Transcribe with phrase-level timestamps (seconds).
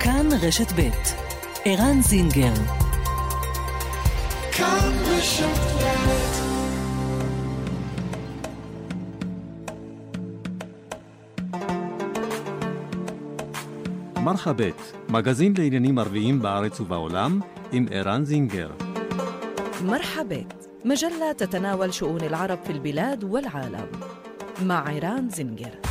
[0.00, 0.90] כאן רשת ב'
[1.64, 2.54] ערן זינגר
[4.52, 5.74] כאן רשת
[14.24, 17.40] מרחבת, מגזין לעניינים ערביים בארץ ובעולם,
[17.72, 18.70] עם ערן זינגר.
[19.84, 20.44] مرحبا
[20.84, 23.86] مجلة تتناول شؤون العرب في البلاد والعالم
[24.62, 25.87] مع عيران زنجر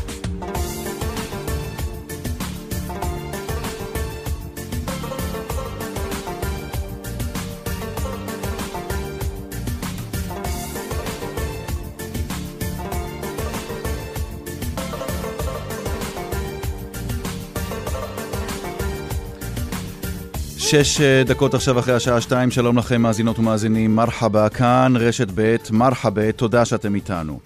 [20.70, 25.56] שש אה, דקות עכשיו אחרי השעה שתיים, שלום לכם מאזינות ומאזינים, מרחבה, כאן רשת ב',
[25.70, 27.40] מרחבה, תודה שאתם איתנו.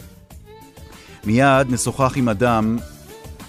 [1.25, 2.79] מיד נשוחח עם אדם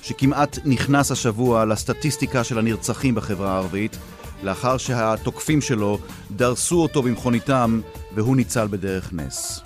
[0.02, 3.98] שכמעט נכנס השבוע לסטטיסטיקה של הנרצחים בחברה הערבית,
[4.44, 6.00] לאחר שהתוקפים שלו
[6.32, 7.82] דרסו אותו במכוניתם
[8.16, 9.62] והוא ניצל בדרך נס.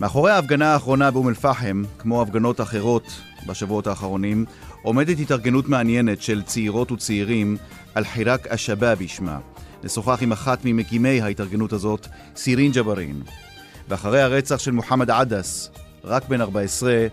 [0.00, 4.44] מאחורי ההפגנה האחרונה באום אל-פחם, כמו הפגנות אחרות בשבועות האחרונים,
[4.82, 7.56] עומדת התארגנות מעניינת של צעירות וצעירים
[7.98, 9.38] על חיראק א-שבאבי שמה.
[9.84, 13.22] נשוחח עם אחת ממקימי ההתארגנות הזאת, סירין ג'בארין.
[13.88, 15.70] ואחרי הרצח של מוחמד עדס,
[16.04, 17.06] רק בן 14,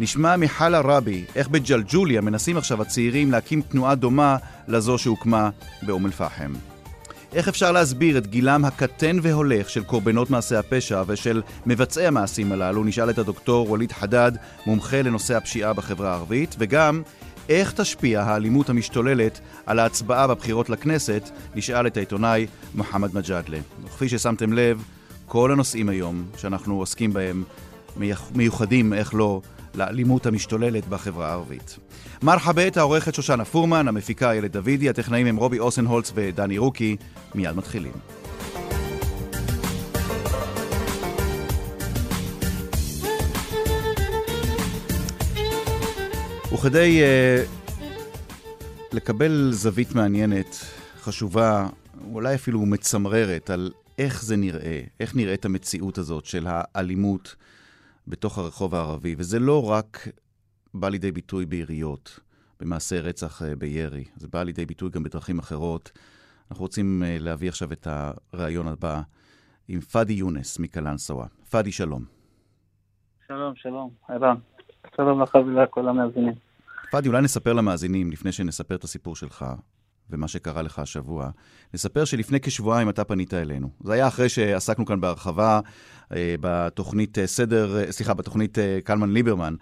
[0.00, 4.36] נשמע מחלה רבי איך בג'לג'וליה מנסים עכשיו הצעירים להקים תנועה דומה
[4.68, 5.50] לזו שהוקמה
[5.82, 6.52] באום אל-פחם.
[7.32, 12.84] איך אפשר להסביר את גילם הקטן והולך של קורבנות מעשי הפשע ושל מבצעי המעשים הללו?
[12.84, 14.32] נשאל את הדוקטור ווליד חדד,
[14.66, 17.02] מומחה לנושא הפשיעה בחברה הערבית, וגם
[17.48, 21.30] איך תשפיע האלימות המשתוללת על ההצבעה בבחירות לכנסת?
[21.54, 23.58] נשאל את העיתונאי מוחמד מג'אדלה.
[23.84, 24.84] וכפי ששמתם לב,
[25.26, 27.44] כל הנושאים היום שאנחנו עוסקים בהם
[28.34, 29.40] מיוחדים, איך לא,
[29.74, 31.78] לאלימות המשתוללת בחברה הערבית.
[32.22, 36.96] מרחבת, העורכת שושנה פורמן, המפיקה איילת דוידי, הטכנאים הם רובי אוסנהולץ ודני רוקי.
[37.34, 37.92] מיד מתחילים.
[46.54, 47.68] וכדי uh,
[48.92, 50.56] לקבל זווית מעניינת,
[51.00, 51.68] חשובה,
[52.12, 57.36] אולי אפילו מצמררת, על איך זה נראה, איך נראית המציאות הזאת של האלימות
[58.08, 59.14] בתוך הרחוב הערבי.
[59.18, 60.08] וזה לא רק
[60.74, 62.20] בא לידי ביטוי ביריות,
[62.60, 65.92] במעשי רצח uh, בירי, זה בא לידי ביטוי גם בדרכים אחרות.
[66.50, 67.88] אנחנו רוצים uh, להביא עכשיו את
[68.32, 69.00] הריאיון הבא
[69.68, 71.26] עם פאדי יונס מקלנסווה.
[71.50, 72.04] פאדי, שלום.
[73.28, 74.36] שלום, שלום, ערן.
[74.96, 76.32] שלום לך ולכל המאזינים.
[76.90, 79.44] פאדי, אולי נספר למאזינים, לפני שנספר את הסיפור שלך
[80.10, 81.30] ומה שקרה לך השבוע,
[81.74, 83.68] נספר שלפני כשבועיים אתה פנית אלינו.
[83.84, 85.60] זה היה אחרי שעסקנו כאן בהרחבה
[86.12, 89.54] אה, בתוכנית אה, סדר, אה, סליחה, בתוכנית קלמן ליברמן.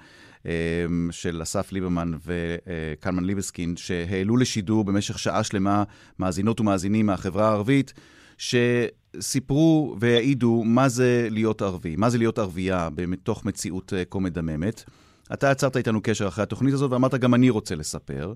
[1.10, 5.84] של אסף ליברמן וקלמן ליבסקין, שהעלו לשידור במשך שעה שלמה
[6.18, 7.92] מאזינות ומאזינים מהחברה הערבית,
[8.38, 14.84] שסיפרו והעידו מה זה להיות ערבי, מה זה להיות ערבייה בתוך מציאות כה מדממת.
[15.32, 18.32] אתה יצרת איתנו קשר אחרי התוכנית הזאת ואמרת, גם אני רוצה לספר,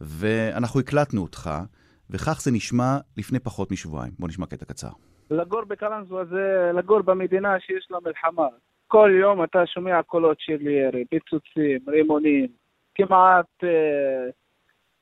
[0.00, 1.50] ואנחנו הקלטנו אותך,
[2.10, 4.12] וכך זה נשמע לפני פחות משבועיים.
[4.18, 4.88] בוא נשמע קטע קצר.
[5.30, 8.48] לגור בקלנסווה זה לגור במדינה שיש לה מלחמה.
[8.88, 12.46] כל יום אתה שומע קולות של ירי, פיצוצים, רימונים,
[12.94, 14.30] כמעט אה,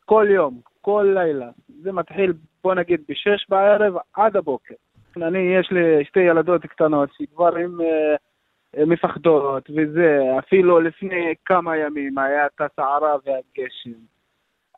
[0.04, 1.50] כל יום, כל לילה.
[1.82, 2.32] זה מתחיל,
[2.64, 4.74] בוא נגיד, בשש בערב עד הבוקר.
[5.16, 7.80] אני, יש לי שתי ילדות קטנות שכבר הם...
[7.80, 8.16] אה,
[8.76, 13.98] מפחדות וזה, אפילו לפני כמה ימים היה את הסערה והגשם.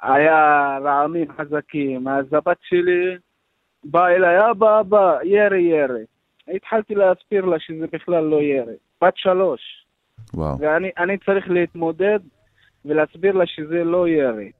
[0.03, 3.17] היה רעמים חזקים, אז הבת שלי
[3.85, 6.05] באה אליי, אבא, אבא, ירי, ירי.
[6.57, 8.77] התחלתי להסביר לה שזה בכלל לא ירי.
[9.03, 9.61] בת שלוש.
[10.35, 10.59] וואו.
[10.59, 12.19] ואני צריך להתמודד
[12.85, 14.51] ולהסביר לה שזה לא ירי.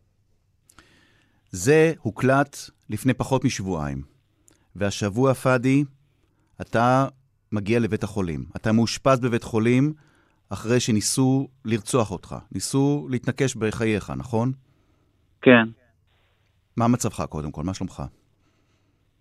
[1.51, 2.57] זה הוקלט
[2.91, 3.99] לפני פחות משבועיים.
[4.77, 5.85] והשבוע, פאדי,
[6.61, 7.07] אתה
[7.53, 8.45] מגיע לבית החולים.
[8.57, 9.93] אתה מאושפז בבית חולים
[10.51, 12.37] אחרי שניסו לרצוח אותך.
[12.53, 14.53] ניסו להתנקש בחייך, נכון?
[15.43, 15.69] כן.
[16.77, 17.63] מה מצבך קודם כל?
[17.63, 18.03] מה שלומך?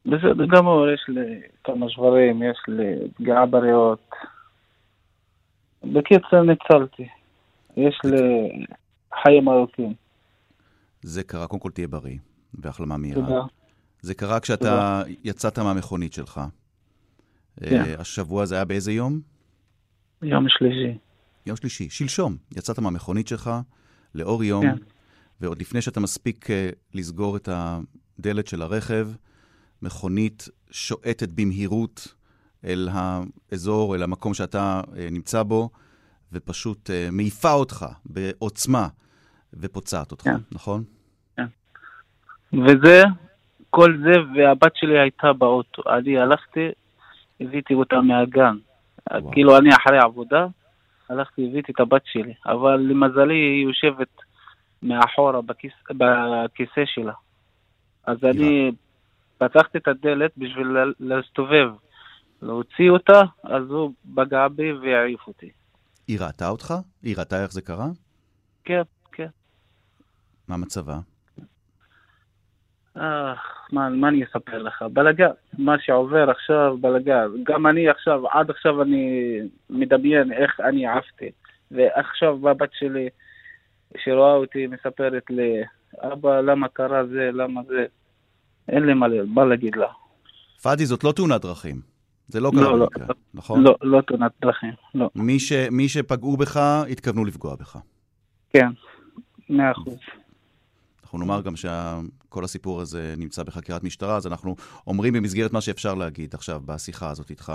[0.05, 4.09] בסדר גמור, יש לי כמה שברים, יש לי פגיעה בריאות.
[5.83, 7.07] בקיצור, ניצלתי.
[7.77, 8.49] יש לי
[9.23, 9.93] חיים ארוכים.
[11.01, 12.17] זה קרה, קודם כל תהיה בריא,
[12.53, 13.21] והחלמה מהירה.
[13.21, 13.41] תודה.
[14.01, 14.63] זה קרה כשאתה
[15.03, 15.03] תודה.
[15.23, 16.41] יצאת מהמכונית שלך.
[17.59, 17.83] כן.
[17.83, 19.19] אה, השבוע זה היה באיזה יום?
[20.21, 20.97] יום שלישי.
[21.45, 22.37] יום שלישי, שלשום.
[22.57, 23.51] יצאת מהמכונית שלך
[24.15, 24.75] לאור יום, כן.
[25.41, 26.53] ועוד לפני שאתה מספיק uh,
[26.93, 29.07] לסגור את הדלת של הרכב,
[29.81, 32.15] מכונית שועטת במהירות
[32.65, 35.69] אל האזור, אל המקום שאתה uh, נמצא בו,
[36.33, 38.87] ופשוט מעיפה אותך בעוצמה
[39.53, 40.37] ופוצעת אותך, כן.
[40.51, 40.83] נכון?
[41.37, 41.45] כן.
[42.53, 43.03] וזה,
[43.69, 45.81] כל זה, והבת שלי הייתה באוטו.
[45.97, 46.67] אני הלכתי,
[47.39, 48.57] הבאתי אותה מהגן.
[49.11, 49.31] וואו.
[49.31, 50.47] כאילו אני אחרי עבודה,
[51.09, 52.33] הלכתי, הבאתי את הבת שלי.
[52.45, 54.07] אבל למזלי היא יושבת
[54.83, 57.13] מאחורה בכיס, בכיסא שלה.
[58.05, 58.71] אז אני
[59.37, 61.69] פתחתי את הדלת בשביל לה- להסתובב,
[62.41, 65.49] להוציא אותה, אז הוא פגע בי והעיף אותי.
[66.07, 66.73] היא ראתה אותך?
[67.03, 67.87] היא ראתה איך זה קרה?
[68.63, 68.81] כן,
[69.11, 69.27] כן.
[70.47, 70.99] מה מצבה?
[72.97, 73.33] אה,
[73.71, 74.81] מה, מה אני אספר לך?
[74.93, 75.25] בלאגן,
[75.59, 77.27] מה שעובר עכשיו בלאגן.
[77.43, 79.37] גם אני עכשיו, עד עכשיו אני
[79.69, 81.31] מדמיין איך אני עפתי.
[81.71, 83.09] ועכשיו הבת שלי,
[83.97, 85.61] שרואה אותי, מספרת לי,
[85.97, 87.85] אבא, למה קרה זה, למה זה?
[88.69, 89.87] אין לי מה, מה להגיד לה.
[90.61, 91.81] פאדי, זאת לא תאונת דרכים.
[92.27, 93.63] זה לא לא, קרה לא, במקרה, נכון?
[93.63, 95.09] לא, לא תאונת דרכים, לא.
[95.15, 96.57] מי, ש, מי שפגעו בך,
[96.89, 97.77] התכוונו לפגוע בך.
[98.53, 98.67] כן,
[99.49, 99.97] מאה אחוז.
[101.09, 104.55] אנחנו נאמר גם שכל הסיפור הזה נמצא בחקירת משטרה, אז אנחנו
[104.87, 107.53] אומרים במסגרת מה שאפשר להגיד עכשיו בשיחה הזאת איתך.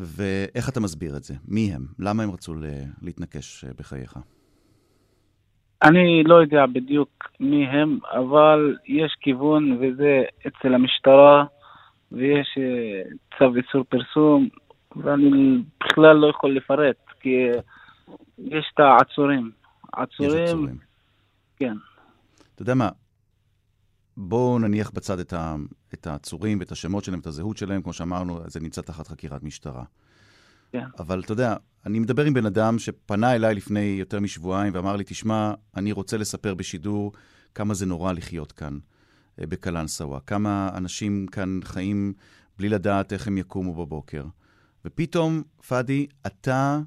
[0.00, 1.34] ואיך אתה מסביר את זה?
[1.48, 1.86] מי הם?
[1.98, 2.54] למה הם רצו
[3.02, 4.18] להתנקש אה, בחייך?
[5.82, 11.44] אני לא יודע בדיוק מי הם, אבל יש כיוון, וזה אצל המשטרה,
[12.12, 13.02] ויש אה,
[13.38, 14.48] צו איסור פרסום,
[14.96, 17.36] ואני בכלל לא יכול לפרט, כי
[18.38, 19.50] יש את העצורים.
[19.92, 20.93] עצורים.
[21.56, 21.74] כן.
[22.54, 22.88] אתה יודע מה?
[24.16, 25.56] בואו נניח בצד את, ה,
[25.94, 29.84] את העצורים ואת השמות שלהם, את הזהות שלהם, כמו שאמרנו, זה נמצא תחת חקירת משטרה.
[30.72, 30.84] כן.
[30.98, 31.56] אבל אתה יודע,
[31.86, 36.16] אני מדבר עם בן אדם שפנה אליי לפני יותר משבועיים ואמר לי, תשמע, אני רוצה
[36.16, 37.12] לספר בשידור
[37.54, 38.78] כמה זה נורא לחיות כאן,
[39.40, 40.20] אה, בקלנסווה.
[40.20, 42.12] כמה אנשים כאן חיים
[42.58, 44.24] בלי לדעת איך הם יקומו בבוקר.
[44.84, 46.80] ופתאום, פאדי, אתה,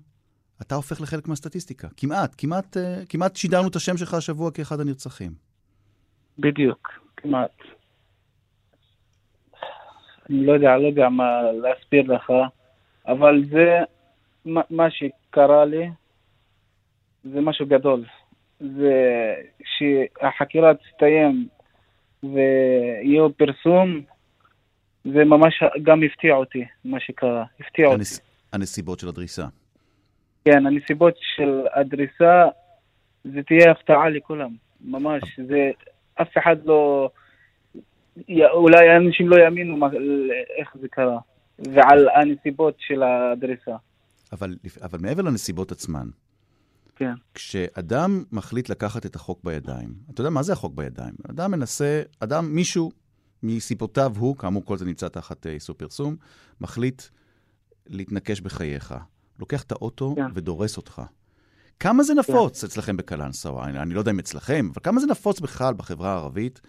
[0.62, 1.88] אתה הופך לחלק מהסטטיסטיקה.
[1.98, 5.32] כמעט, כמעט, אה, כמעט שידרנו את השם שלך השבוע כאחד הנרצחים.
[6.40, 7.52] בדיוק, כמעט.
[10.30, 12.32] אני לא יודע, לא יודע מה להסביר לך,
[13.08, 13.80] אבל זה,
[14.46, 15.90] מה, מה שקרה לי,
[17.24, 18.06] זה משהו גדול.
[18.60, 19.34] זה
[19.64, 21.48] שהחקירה תסתיים
[22.24, 24.02] ויהיה פרסום,
[25.06, 27.46] זה ממש גם הפתיע אותי, מה שקרה.
[27.60, 27.96] הפתיע אותי.
[27.98, 28.22] הנס...
[28.54, 29.46] הנסיבות של הדריסה.
[30.52, 32.46] כן, הנסיבות של הדריסה,
[33.24, 34.50] זה תהיה הפתעה לכולם,
[34.82, 35.40] ממש.
[35.48, 35.72] זה,
[36.22, 37.10] אף אחד לא...
[38.54, 39.88] אולי אנשים לא יאמינו מה,
[40.58, 41.20] איך זה קרה,
[41.60, 43.76] ועל הנסיבות של הדריסה.
[44.32, 46.08] אבל, אבל מעבר לנסיבות עצמן,
[46.96, 51.14] כן, כשאדם מחליט לקחת את החוק בידיים, אתה יודע מה זה החוק בידיים?
[51.30, 52.92] אדם מנסה, אדם, מישהו
[53.44, 56.16] מסיבותיו הוא, כאמור כל זה נמצא תחת אה, איסור פרסום,
[56.62, 57.02] מחליט
[57.88, 58.94] להתנקש בחייך.
[59.40, 60.26] לוקח את האוטו כן.
[60.34, 61.02] ודורס אותך.
[61.80, 63.66] כמה זה נפוץ אצלכם בקלנסווה?
[63.66, 66.62] אני, אני לא יודע אם אצלכם, אבל כמה זה נפוץ בכלל בחברה הערבית,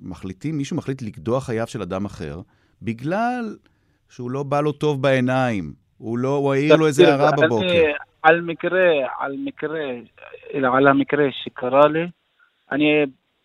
[0.00, 2.40] שמחליטים, מישהו מחליט לגדוע חייו של אדם אחר,
[2.82, 3.56] בגלל
[4.08, 7.66] שהוא לא בא לו טוב בעיניים, הוא לא, הוא העיר לו איזה הערה אני- בבוקר.
[8.22, 8.88] על מקרה,
[9.20, 9.80] על מקרה,
[10.76, 12.00] על המקרה שקרה לי,
[12.72, 12.84] אני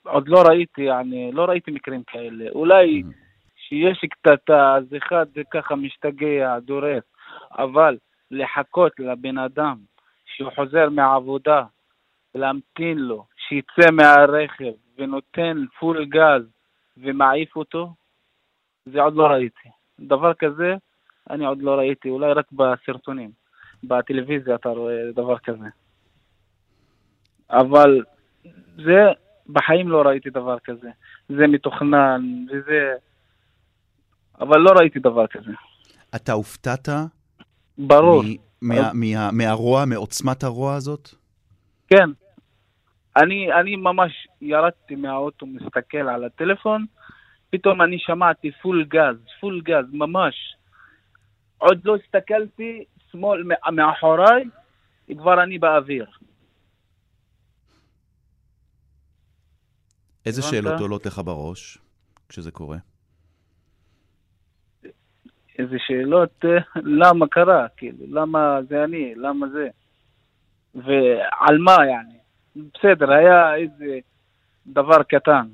[0.04, 2.46] עוד לא ראיתי, אני לא ראיתי מקרים כאלה.
[2.52, 3.12] אולי Mhm.
[3.70, 7.04] שיש קטטה, אז אחד ככה משתגע, דורס,
[7.52, 7.98] אבל
[8.32, 9.78] לחכות לבן אדם
[10.26, 11.64] שהוא חוזר מהעבודה,
[12.36, 16.44] להמתין לו, שיצא מהרכב ונותן פול גז
[16.98, 17.94] ומעיף אותו,
[18.86, 19.70] זה עוד לא ראיתי.
[20.00, 20.76] דבר כזה,
[21.30, 23.32] אני עוד לא ראיתי, אולי רק בסרטונים.
[23.84, 25.68] בטלוויזיה אתה רואה דבר כזה.
[27.50, 28.04] אבל
[28.76, 29.02] זה,
[29.50, 30.90] בחיים לא ראיתי דבר כזה.
[31.30, 32.96] זה מתוכנן, וזה...
[34.40, 35.52] אבל לא ראיתי דבר כזה.
[36.16, 36.90] אתה הופתעת
[37.78, 41.10] ברור, מ- מה- מה- מהרוע, מעוצמת הרוע הזאת?
[41.88, 42.10] כן.
[43.18, 46.86] אני, אני ממש ירדתי מהאוטו, מסתכל על הטלפון,
[47.50, 50.36] פתאום אני שמעתי פול גז, פול גז, ממש.
[51.58, 54.44] עוד לא הסתכלתי, שמאל, מאחוריי,
[55.18, 56.06] כבר אני באוויר.
[60.26, 60.42] איזה?
[60.42, 61.78] שאלות עולות לך בראש
[62.30, 62.78] כשזה קורה?
[65.58, 69.68] איזה שאלות, אה, למה קרה, כאילו, למה זה אני, למה זה,
[70.76, 72.18] ועל מה, יעני.
[72.56, 74.00] בסדר, היה איזה
[74.68, 75.48] דבר קטן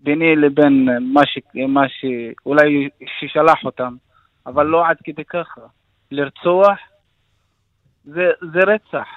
[0.00, 1.38] ביני לבין מה, ש...
[1.68, 2.04] מה ש...
[2.46, 2.88] אולי
[3.20, 3.96] ששלח אותם,
[4.46, 5.60] אבל לא עד כדי ככה.
[6.10, 6.78] לרצוח
[8.04, 9.08] זה, זה רצח.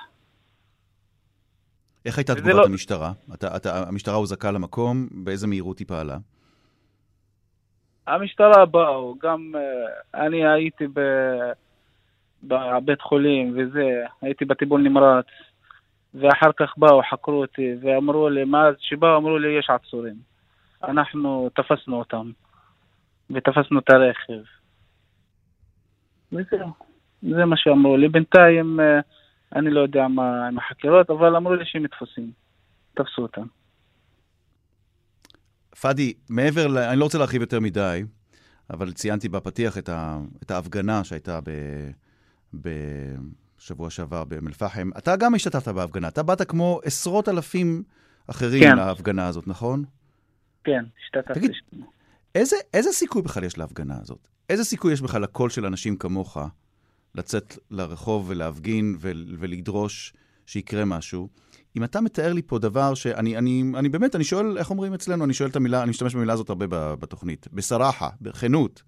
[2.06, 3.12] איך הייתה תגובת לא- המשטרה?
[3.34, 6.18] אתה, אתה, המשטרה הוזעקה למקום, באיזה מהירות היא פעלה?
[8.08, 11.00] המשטרה באו, גם אה, אני הייתי ב...
[12.44, 15.26] בבית חולים וזה, הייתי בטיפול נמרץ,
[16.14, 20.16] ואחר כך באו, חקרו אותי, ואמרו לי, מאז שבאו אמרו לי, יש עצורים.
[20.84, 22.32] אנחנו תפסנו אותם,
[23.30, 24.42] ותפסנו את הרכב.
[26.32, 26.74] וזהו,
[27.22, 28.08] זה מה שאמרו לי.
[28.08, 29.00] בינתיים, אה,
[29.56, 32.32] אני לא יודע מה עם החקירות, אבל אמרו לי שהם תפוסים.
[32.94, 33.46] תפסו אותם.
[35.82, 36.78] פאדי, מעבר ל...
[36.78, 38.04] אני לא רוצה להרחיב יותר מדי,
[38.70, 40.20] אבל ציינתי בפתיח את, ה...
[40.44, 41.50] את ההפגנה שהייתה ב...
[42.54, 44.90] בשבוע שעבר באום אל-פחם.
[44.98, 46.08] אתה גם השתתפת בהפגנה.
[46.08, 47.84] אתה באת כמו עשרות אלפים
[48.28, 48.76] אחרים כן.
[48.76, 49.84] להפגנה הזאת, נכון?
[50.64, 51.40] כן, השתתפתי.
[51.40, 51.52] תגיד,
[52.36, 54.28] איזה, איזה סיכוי בכלל יש להפגנה הזאת?
[54.50, 56.38] איזה סיכוי יש בכלל לקול של אנשים כמוך
[57.16, 60.14] לצאת לרחוב ולהפגין ול, ולדרוש
[60.46, 61.30] שיקרה משהו?
[61.78, 65.26] אם אתה מתאר לי פה דבר שאני אני, אני באמת, אני שואל, איך אומרים אצלנו?
[65.26, 67.48] אני שואל את המילה, אני משתמש במילה הזאת הרבה בתוכנית.
[67.54, 68.84] בסרחה, בכנות.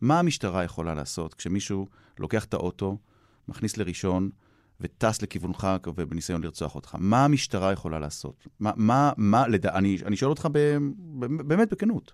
[0.00, 1.86] מה המשטרה יכולה לעשות כשמישהו
[2.18, 2.98] לוקח את האוטו,
[3.48, 4.30] מכניס לראשון
[4.80, 6.96] וטס לכיוונך ובניסיון לרצוח אותך?
[6.98, 8.46] מה המשטרה יכולה לעשות?
[8.60, 9.78] מה, מה, מה, לדע...
[9.78, 10.76] אני, אני שואל אותך ב,
[11.18, 12.12] ב, באמת בכנות.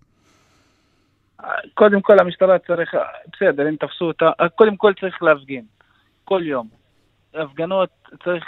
[1.75, 2.94] קודם כל המשטרה צריך,
[3.32, 5.64] בסדר, אם תפסו אותה, קודם כל צריך להפגין,
[6.25, 6.68] כל יום.
[7.34, 7.90] הפגנות
[8.25, 8.44] צריך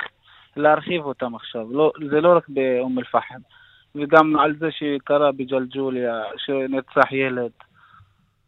[0.57, 3.41] להרחיב אותן עכשיו, לא, זה לא רק באום אל-פחם,
[3.95, 7.51] וגם על זה שקרה בג'לג'וליה, שנרצח ילד,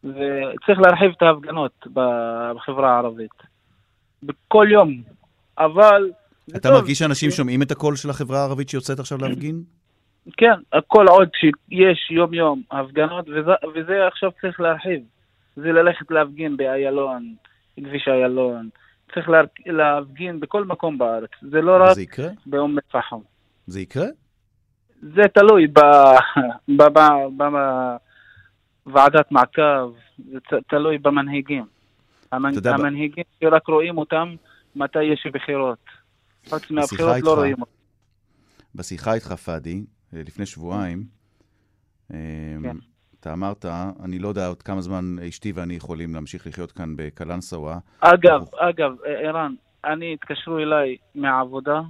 [0.05, 3.43] וצריך להרחיב את ההפגנות בחברה הערבית.
[4.23, 5.03] בכל יום,
[5.59, 6.11] אבל...
[6.51, 6.73] אתה טוב.
[6.73, 9.63] מרגיש שאנשים שומעים את הקול של החברה הערבית שיוצאת עכשיו להפגין?
[10.37, 15.01] כן, כל עוד שיש יום-יום הפגנות, וזה, וזה עכשיו צריך להרחיב.
[15.57, 17.35] זה ללכת להפגין באיילון,
[17.77, 18.69] כביש איילון.
[19.15, 21.31] צריך לה, להפגין בכל מקום בארץ.
[21.51, 22.29] זה לא רק זה יקרה?
[22.47, 23.19] באום אל-פחם.
[23.67, 24.07] זה יקרה?
[25.03, 25.67] זה תלוי
[28.87, 30.39] בוועדת מעקב, זה
[30.69, 31.65] תלוי במנהיגים.
[32.33, 34.35] המנהיגים שרק רואים אותם
[34.77, 35.79] מתי יש בחירות.
[36.49, 37.17] חוץ מהבחירות.
[37.23, 37.73] לא רואים אותם.
[38.75, 41.05] בשיחה איתך, פאדי, לפני שבועיים,
[42.09, 42.77] כן.
[43.23, 43.65] אתה אמרת,
[44.05, 47.79] אני לא יודע עוד כמה זמן אשתי ואני יכולים להמשיך לחיות כאן בקלנסווה.
[48.01, 51.81] אגב, אנחנו- אגב, ערן, אני, התקשרו אליי מהעבודה,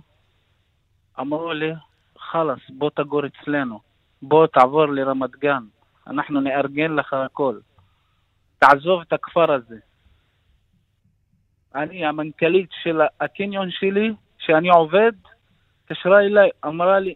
[1.21, 1.73] אמרו לי,
[2.19, 3.81] חלאס, בוא תגור אצלנו,
[4.23, 5.63] בוא תעבור לרמת גן,
[6.07, 7.59] אנחנו נארגן לך הכל.
[8.59, 9.77] תעזוב את הכפר הזה.
[11.75, 15.13] אני, המנכ"לית של הקניון שלי, שאני עובד,
[15.85, 17.15] התקשרה אליי, אמרה לי,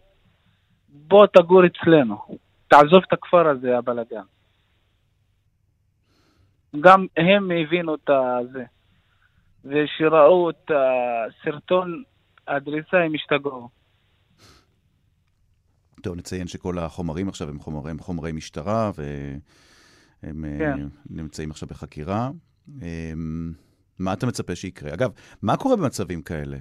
[0.89, 4.23] בוא תגור אצלנו, תעזוב את הכפר הזה, הבלאגן.
[6.79, 8.09] גם הם הבינו את
[8.53, 8.63] זה.
[9.65, 12.03] וכשראו את הסרטון
[12.47, 13.69] הדריסה הם השתגעו.
[16.01, 18.91] טוב, נציין שכל החומרים עכשיו הם חומרי, הם חומרי משטרה,
[20.23, 20.87] והם אה, כן.
[21.09, 22.29] נמצאים עכשיו בחקירה.
[22.81, 23.11] אה,
[23.99, 24.93] מה אתה מצפה שיקרה?
[24.93, 26.57] אגב, מה קורה במצבים כאלה?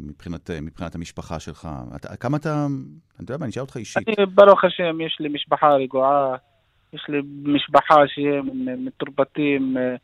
[0.00, 4.08] מבחינת, מבחינת המשפחה שלך, אתה, כמה אתה, אני יודע מה, אני אשאל אותך אישית.
[4.08, 6.36] אני, ברוך השם, יש לי משפחה רגועה,
[6.92, 9.94] יש לי משפחה שהם מתורבתים, אה,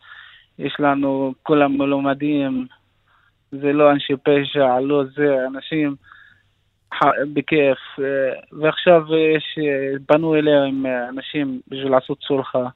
[0.59, 2.67] יש לנו, כולם מלומדים,
[3.53, 5.97] זה לא אנשי פשע, לא זה, אנשים
[6.95, 7.79] ח- בכיף.
[7.99, 9.03] אה, ועכשיו
[9.37, 12.69] יש, אה, פנו אליהם אנשים בשביל לעשות סולחה.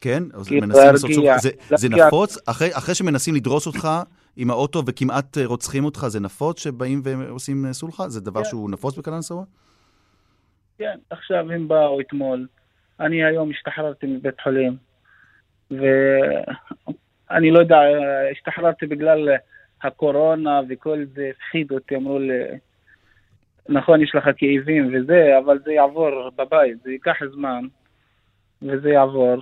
[0.00, 0.22] כן?
[0.34, 1.26] אז מנסים לעשות סוג...
[1.38, 1.88] זה, זה.
[1.88, 2.48] נפוץ?
[2.48, 3.88] אחרי, אחרי שמנסים לדרוס אותך
[4.36, 8.08] עם האוטו וכמעט אה, רוצחים אותך, זה נפוץ שבאים ועושים אה, סולחה?
[8.08, 8.48] זה דבר כן.
[8.48, 9.42] שהוא נפוץ בקלנסווה?
[10.78, 12.46] כן, עכשיו הם באו אתמול.
[13.00, 14.76] אני היום השתחררתי מבית חולים,
[15.70, 17.78] ואני לא יודע,
[18.32, 19.28] השתחררתי בגלל
[19.82, 22.42] הקורונה וכל זה הפחיד אותי, אמרו לי,
[23.68, 27.64] נכון, יש לך כאבים וזה, אבל זה יעבור בבית, זה ייקח זמן,
[28.62, 29.36] וזה יעבור.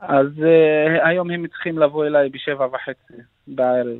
[0.00, 3.98] אז uh, היום הם צריכים לבוא אליי בשבע וחצי בערב,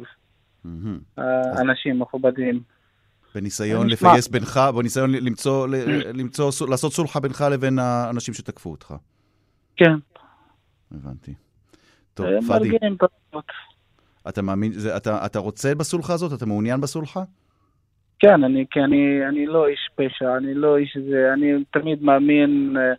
[0.64, 0.98] מהמם.
[1.16, 2.60] האנשים מכובדים.
[3.34, 3.88] בניסיון.
[3.88, 5.68] לפייס בינך, בניסיון למצוא,
[6.14, 8.94] למצוא, לעשות סולחה בינך לבין האנשים שתקפו אותך.
[9.76, 9.92] כן,
[10.92, 11.34] הבנתי.
[12.14, 12.70] טוב, פאדי.
[14.28, 16.32] אתה מאמין, זה, אתה, אתה רוצה בסולחה הזאת?
[16.32, 17.22] אתה מעוניין בסולחה?
[18.18, 22.76] כן, אני, כי אני, אני לא איש פשע, אני לא איש זה, אני תמיד מאמין
[22.76, 22.92] אה,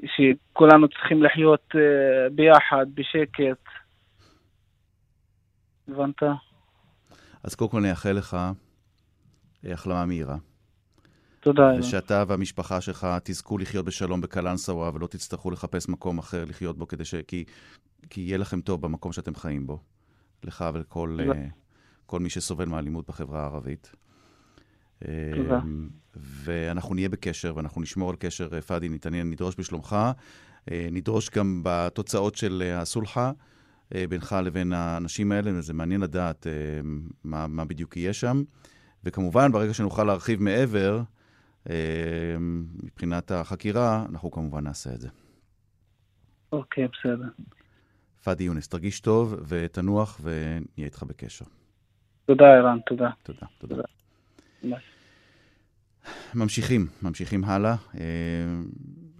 [0.00, 3.64] שכולנו צריכים לחיות אה, ביחד, בשקט.
[5.88, 6.22] הבנת?
[7.42, 10.36] אז קודם כל נאחל לך אה, החלמה מהירה.
[11.40, 11.70] תודה.
[11.78, 17.04] ושאתה והמשפחה שלך תזכו לחיות בשלום בקלנסווה ולא תצטרכו לחפש מקום אחר לחיות בו כדי
[17.04, 17.14] ש...
[17.14, 17.44] כי,
[18.10, 19.78] כי יהיה לכם טוב במקום שאתם חיים בו.
[20.44, 21.36] לך ולכל uh,
[22.06, 23.92] כל מי שסובל מאלימות בחברה הערבית.
[25.36, 25.54] תודה.
[25.54, 25.60] אה,
[26.16, 29.96] ואנחנו נהיה בקשר, ואנחנו נשמור על קשר, אה, פאדי, נתעניין, נדרוש בשלומך,
[30.70, 33.32] אה, נדרוש גם בתוצאות של אה, הסולחה.
[34.08, 36.46] בינך לבין האנשים האלה, וזה מעניין לדעת
[37.24, 38.42] מה, מה בדיוק יהיה שם.
[39.04, 41.02] וכמובן, ברגע שנוכל להרחיב מעבר,
[42.82, 45.08] מבחינת החקירה, אנחנו כמובן נעשה את זה.
[46.52, 47.28] אוקיי, בסדר.
[48.24, 51.44] פאדי יונס, תרגיש טוב ותנוח ונהיה איתך בקשר.
[52.26, 53.10] תודה, ערן, תודה.
[53.22, 53.82] תודה, תודה.
[54.60, 54.76] תודה.
[56.34, 57.76] ממשיכים, ממשיכים הלאה.
[57.94, 58.00] אה,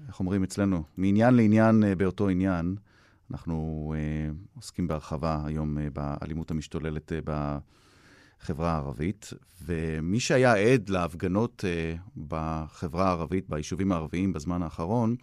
[0.09, 0.83] איך אומרים אצלנו?
[0.97, 2.77] מעניין לעניין אה, באותו עניין.
[3.31, 9.31] אנחנו אה, עוסקים בהרחבה היום באלימות המשתוללת בחברה הערבית,
[9.65, 11.65] ומי שהיה עד להפגנות
[12.29, 15.17] בחברה הערבית, ביישובים הערביים בזמן האחרון,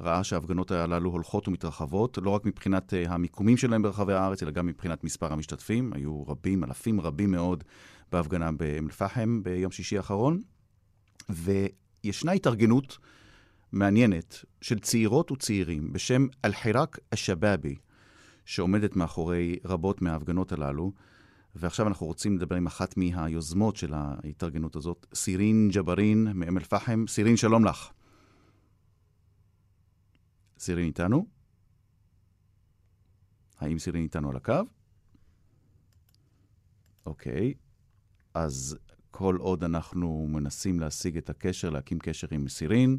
[0.00, 5.04] ראה שההפגנות הללו הולכות ומתרחבות, לא רק מבחינת המיקומים שלהם ברחבי הארץ, אלא גם מבחינת
[5.04, 5.92] מספר המשתתפים.
[5.94, 7.64] היו רבים, אלפים רבים מאוד
[8.12, 10.40] בהפגנה באום אל-פחם ביום שישי האחרון.
[11.28, 12.98] וישנה התארגנות
[13.72, 17.76] מעניינת של צעירות וצעירים בשם אל-חיראק א-שבאבי,
[18.44, 20.92] שעומדת מאחורי רבות מההפגנות הללו.
[21.54, 27.04] ועכשיו אנחנו רוצים לדבר עם אחת מהיוזמות של ההתארגנות הזאת, סירין ג'בארין מאום אל-פחם.
[27.08, 27.90] סירין, שלום לך.
[30.58, 31.26] סירין איתנו?
[33.58, 34.62] האם סירין איתנו על הקו?
[37.06, 37.54] אוקיי,
[38.34, 38.78] אז
[39.10, 42.98] כל עוד אנחנו מנסים להשיג את הקשר, להקים קשר עם סירין,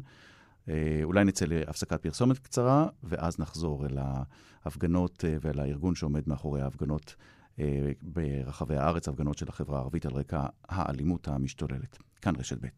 [0.68, 3.98] אה, אולי נצא להפסקת פרסומת קצרה, ואז נחזור אל
[4.64, 7.14] ההפגנות אה, ואל הארגון שעומד מאחורי ההפגנות
[7.58, 11.98] אה, ברחבי הארץ, הפגנות של החברה הערבית על רקע האלימות המשתוללת.
[12.22, 12.68] כאן רשת ב'.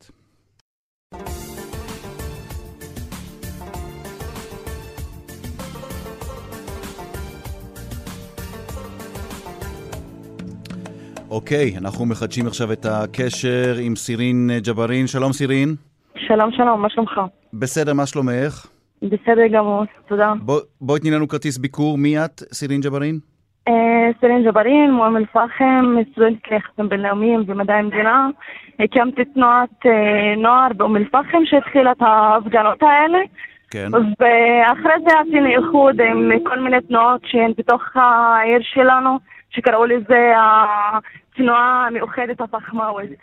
[11.31, 15.07] אוקיי, אנחנו מחדשים עכשיו את הקשר עם סירין ג'בארין.
[15.07, 15.75] שלום סירין.
[16.17, 17.21] שלום, שלום, מה שלומך?
[17.53, 18.67] בסדר, מה שלומך?
[19.03, 20.33] בסדר גמור, תודה.
[20.41, 21.99] בוא, בואי תני לנו כרטיס ביקור.
[21.99, 23.19] מי את, סירין ג'בארין?
[23.69, 28.29] אה, סרין ג'בארין, מאום אל-פחם, סטודנט ליחסים בינלאומיים ומדעי המדינה.
[28.81, 33.19] הקמתי תנועת אה, נוער באום אל-פחם שהתחילה את ההפגנות האלה.
[33.71, 33.89] כן.
[33.95, 39.19] ואחרי זה עשינו איחוד עם כל מיני תנועות שהן בתוך העיר שלנו,
[39.55, 40.33] שקראו לזה
[41.33, 43.19] התנועה המאוחדת הפחמאווית.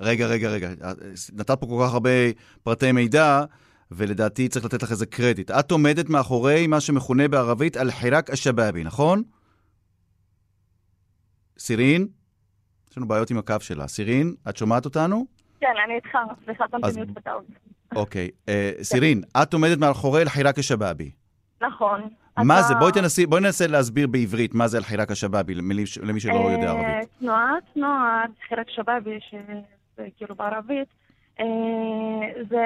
[0.00, 0.68] רגע, רגע, רגע.
[1.32, 2.10] נתת פה כל כך הרבה
[2.62, 3.44] פרטי מידע,
[3.90, 5.50] ולדעתי צריך לתת לך איזה קרדיט.
[5.50, 9.22] את עומדת מאחורי מה שמכונה בערבית אל-חיראק א-שבאבי, נכון?
[11.58, 12.08] סירין?
[12.90, 13.88] יש לנו בעיות עם הקו שלה.
[13.88, 15.26] סירין, את שומעת אותנו?
[15.60, 17.44] כן, אני איתך, סליחה, מיוט בטעות.
[17.96, 18.30] אוקיי.
[18.48, 21.10] אה, סירין, את עומדת מאחורי אל-חיראק א-שבאבי.
[21.62, 22.08] נכון.
[22.44, 22.74] מה אתה- זה?
[22.74, 27.08] בואי תנסי, בואי ננסה להסביר בעברית מה זה אל-חיראק א-שבאבי, למי שלא יודע אה, ערבית.
[27.18, 30.88] תנועת נוער, חירת שבאבי, שזה כאילו בערבית,
[31.40, 31.44] אה,
[32.48, 32.62] זה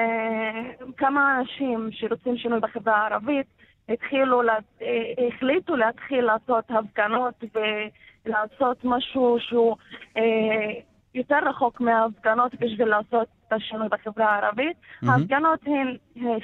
[0.97, 3.45] כמה אנשים שרוצים שינוי בחברה הערבית,
[3.89, 4.87] התחילו, לה- אה,
[5.27, 7.43] החליטו להתחיל לעשות הפגנות
[8.25, 9.75] ולעשות משהו שהוא
[11.15, 14.77] יותר רחוק מההפגנות בשביל לעשות את השינוי בחברה הערבית.
[15.01, 15.13] מהמם.
[15.19, 15.95] ההפגנות הן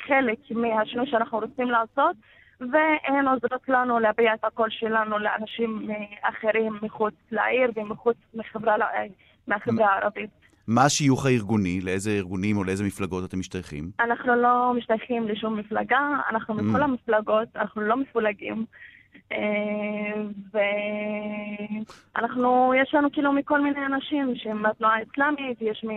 [0.07, 2.15] חלק מהשינוי שאנחנו רוצים לעשות.
[2.61, 5.89] והן עוזרות לנו להביע את הקול שלנו לאנשים
[6.21, 9.03] אחרים מחוץ לעיר ומחוץ מחברה, אה,
[9.47, 10.29] מהחברה הערבית.
[10.67, 11.81] מה השיוך הארגוני?
[11.81, 13.91] לאיזה ארגונים או לאיזה מפלגות אתם משתייכים?
[13.99, 16.61] אנחנו לא משתייכים לשום מפלגה, אנחנו Mm.
[16.61, 18.65] מכל המפלגות, אנחנו לא מפולגים.
[19.31, 19.37] אה,
[22.15, 25.89] ואנחנו, יש לנו כאילו מכל מיני אנשים שהם מהתנועה האסלאמית, יש מ...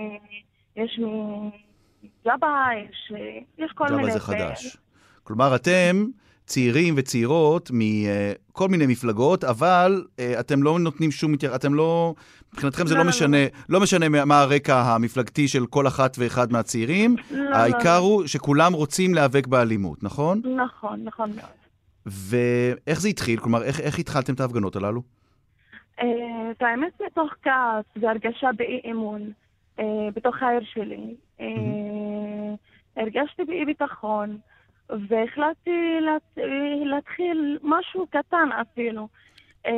[0.76, 1.00] יש
[2.02, 3.12] מג'אבה, יש,
[3.58, 4.02] יש כל מיני...
[4.02, 4.76] ג'אבה זה חדש.
[5.22, 6.06] כלומר, אתם
[6.50, 11.34] צעירים וצעירות מכל מיני מפלגות, אבל אה, אתם לא נותנים שום...
[11.54, 12.14] אתם לא...
[12.52, 13.36] מבחינתכם זה לא, לא לא, משנה,
[13.68, 18.04] לא משנה מה- הרקע המפלגתי של כל אחת ואחד מהצעירים, לא, לא, העיקר לא.
[18.04, 20.42] הוא שכולם רוצים להיאבק באלימות, נכון?
[20.56, 21.50] נכון, נכון מאוד.
[22.06, 23.40] ואיך זה התחיל?
[23.40, 25.02] כלומר, איך, איך התחלתם את ההפגנות הללו?
[26.02, 26.06] אה,
[26.50, 29.32] את האמת מתוך כעס והרגשה באי אמון
[29.78, 29.84] אה,
[30.14, 31.14] בתוך העיר שלי.
[31.40, 31.46] אה,
[32.96, 34.38] הרגשתי באי ביטחון
[35.08, 36.38] והחלטתי להת-
[36.84, 39.08] להתחיל משהו קטן אפילו.
[39.66, 39.72] אה,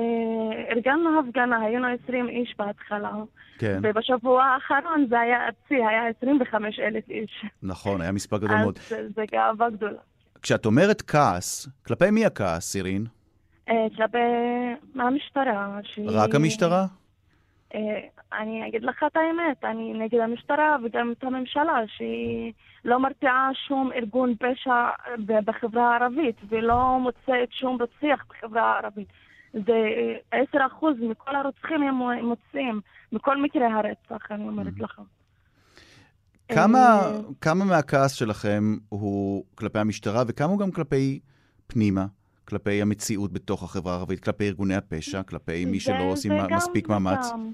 [0.70, 3.12] ארגנו הפגנה, היינו 20 איש בהתחלה,
[3.59, 7.44] כן, ובשבוע האחרון זה היה ארצי, היה 25 אלף איש.
[7.62, 8.79] נכון, היה מספר גדול מאוד.
[8.79, 10.01] אז זה גאווה גדולה.
[10.42, 13.07] כשאת אומרת כעס, כלפי מי הכעס, סירין?
[13.68, 14.18] אה, כלפי
[14.94, 16.09] המשטרה, שהיא...
[16.11, 16.87] רק המשטרה?
[17.74, 18.00] אה,
[18.40, 22.52] אני אגיד לך את האמת, אני נגד המשטרה וגם את הממשלה, שהיא
[22.85, 24.88] לא מרתיעה שום ארגון פשע
[25.26, 29.08] ב- בחברה הערבית ולא מוצאת שום רוצח בחברה הערבית.
[29.52, 29.88] זה
[30.32, 32.80] עשר אחוז מכל הרוצחים הם מוצאים,
[33.12, 35.00] מכל מקרי הרצח, אני אומרת לך.
[36.48, 41.20] כמה, אה, כמה מהכעס שלכם הוא כלפי המשטרה וכמה הוא גם כלפי
[41.66, 42.06] פנימה?
[42.48, 46.88] כלפי המציאות בתוך החברה הערבית, כלפי ארגוני הפשע, כלפי מי זה- שלא עושים זה מספיק
[46.88, 47.26] מאמץ?
[47.33, 47.52] וגם.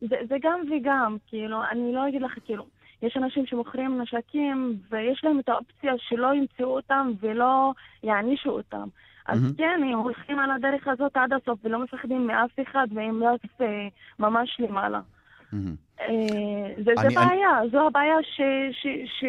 [0.00, 2.66] זה, זה גם וגם, כאילו, אני לא אגיד לך, כאילו,
[3.02, 7.72] יש אנשים שמוכרים נשקים ויש להם את האופציה שלא ימצאו אותם ולא
[8.02, 8.88] יענישו אותם.
[9.26, 9.54] אז מהמם.
[9.54, 13.66] כן, הם הולכים על הדרך הזאת עד הסוף ולא מפחדים מאף אחד והם רק אה,
[14.18, 15.00] ממש למעלה.
[15.52, 15.74] מהמם.
[16.00, 16.06] אה,
[16.76, 18.40] זה, זה אני- בעיה, זו הבעיה ש,
[18.72, 18.86] ש,
[19.20, 19.24] ש,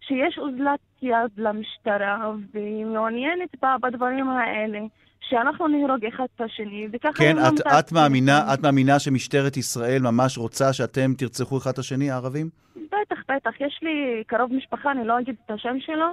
[0.00, 4.78] שיש אוזלת יד למשטרה והיא מעוניינת ב- בדברים האלה,
[5.20, 8.54] שאנחנו נהרוג אחד את השני, וככה כן, לא את, את, מאמינה.
[8.54, 12.48] את מאמינה שמשטרת ישראל ממש רוצה שאתם תרצחו אחד את השני, הערבים?
[12.76, 13.60] בטח, בטח.
[13.60, 16.06] יש לי קרוב משפחה, אני לא אגיד את השם שלו,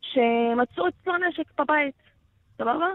[0.00, 1.94] שמצאו אצלו נשק בבית,
[2.58, 2.86] סבבה?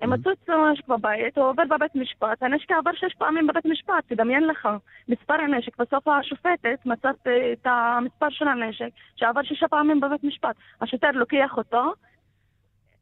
[0.00, 0.16] הם Mhm.
[0.16, 4.46] מצאו אצלו נשק בבית, הוא עובר בבית משפט, הנשק עבר שש פעמים בבית משפט, תדמיין
[4.46, 4.68] לך.
[5.08, 10.56] מספר הנשק, בסוף השופטת מצאת אה, את המספר של הנשק, שעבר שישה פעמים בבית משפט.
[10.80, 11.92] השוטר לוקח אותו,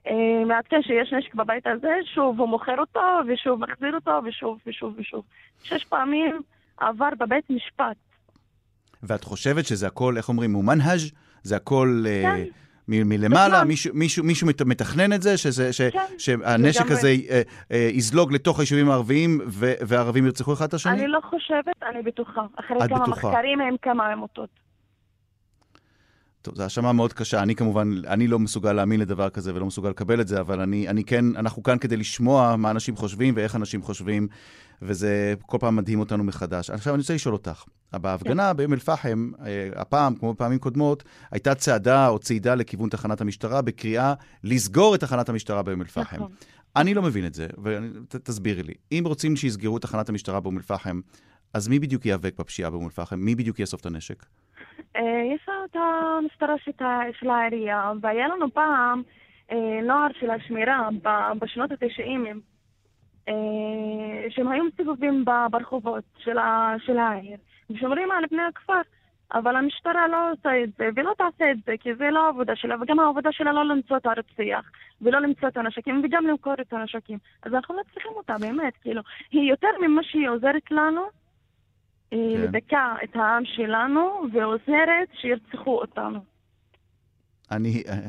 [0.06, 0.12] אה,
[0.46, 5.24] מעדכן שיש נשק בבית הזה, שוב הוא מוכר אותו, ושוב מחזיר אותו, ושוב ושוב ושוב.
[5.62, 6.40] שש פעמים
[6.80, 7.96] עבר בבית משפט.
[9.02, 10.98] ואת חושבת שזה הכל, איך אומרים, מומנהג'?
[11.42, 12.44] זה הכל אה, כן.
[12.88, 13.48] מ- מלמעלה?
[13.54, 13.64] בכלל.
[13.68, 15.36] מישהו, מישהו, מישהו מת- מתכנן את זה?
[15.36, 16.90] שזה, ש, כן, שהנשק.
[16.90, 19.40] הזה אה, אה, יזלוג לתוך היישובים הערביים
[19.86, 20.92] והערבים ירצחו אחד את השני?
[20.92, 22.40] אני לא חושבת, אני בטוחה.
[22.56, 23.28] אחרי כמה בטוחה.
[23.28, 24.48] מחקרים הם כמה עמותות.
[26.42, 27.42] טוב, זו האשמה מאוד קשה.
[27.42, 30.88] אני כמובן, אני לא מסוגל להאמין לדבר כזה ולא מסוגל לקבל את זה, אבל אני,
[30.88, 34.28] אני כן, אנחנו כאן כדי לשמוע מה אנשים חושבים ואיך אנשים חושבים,
[34.82, 36.70] וזה כל פעם מדהים אותנו מחדש.
[36.70, 42.08] עכשיו אני רוצה לשאול אותך, בהפגנה באום אל-פחם, אה, הפעם, כמו בפעמים קודמות, הייתה צעדה
[42.08, 44.14] או צעידה לכיוון תחנת המשטרה בקריאה
[44.44, 46.16] לסגור את תחנת המשטרה באום אל-פחם.
[46.16, 46.32] נכון.
[46.76, 48.74] אני לא מבין את זה, ותסבירי לי.
[48.92, 51.00] אם רוצים שיסגרו את תחנת המשטרה באום אל-פחם,
[51.54, 53.16] אז מי בדיוק ייאבק בפשיעה באום אל-פחם?
[53.18, 54.26] מי בדיוק יאסוף את הנשק?
[54.96, 55.02] אה,
[55.34, 56.54] יש לנו את המשטרה
[57.20, 59.02] של העירייה, והיה לנו פעם
[59.52, 60.88] אה, נוער של השמירה
[61.40, 62.32] בשנות התשעים, אה,
[64.28, 67.36] שהם היו מסתובבים ברחובות של ה- של העיר,
[67.70, 68.80] ושומרים על בני הכפר.
[69.34, 72.76] אבל המשטרה לא עושה את זה, ולא תעשה את זה, כי זה לא העבודה שלה,
[72.80, 74.70] וגם העבודה שלה לא למצוא את הרוצח,
[75.02, 77.18] ולא למצוא את הנשקים, וגם למכור את הנשקים.
[77.42, 79.02] אז אנחנו לא צריכים אותה, באמת, כאילו.
[79.30, 81.02] היא יותר ממה שהיא עוזרת לנו,
[82.10, 82.42] היא כן.
[82.42, 86.20] מדכאה את העם שלנו, ועוזרת שירצחו אותנו.
[87.50, 88.08] אני, אה, אה,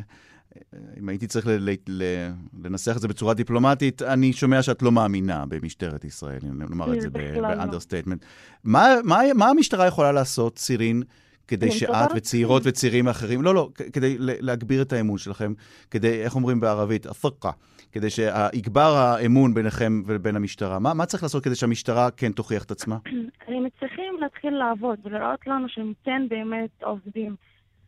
[1.00, 2.30] אם הייתי צריך ל- ל- ל-
[2.64, 7.02] לנסח את זה בצורה דיפלומטית, אני שומע שאת לא מאמינה במשטרת ישראל, אם נאמר את
[7.02, 7.48] זה בכלל לא.
[7.48, 8.26] ב understatement.
[8.64, 11.04] מה, מה, מה המשטרה יכולה לעשות, סירין,
[11.48, 15.54] כדי שאת את וצעירות וצעירים אחרים, לא, לא, כדי להגביר את האמון שלכם,
[15.92, 17.52] כדי, איך אומרים בערבית, הפקה,
[17.92, 20.80] כדי שיגבר האמון ביניכם ובין המשטרה.
[20.80, 22.98] מה, מה צריך לעשות כדי שהמשטרה כן תוכיח את עצמה?
[23.48, 27.36] הם צריכים להתחיל לעבוד ולראות לנו שהם כן באמת עובדים.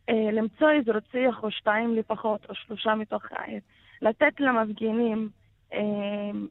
[0.08, 3.60] אה, למצוא איזה רוצח או שתיים לפחות, או שלושה מתוך העיר.
[4.02, 5.28] לתת למפגינים,
[5.72, 5.80] אה,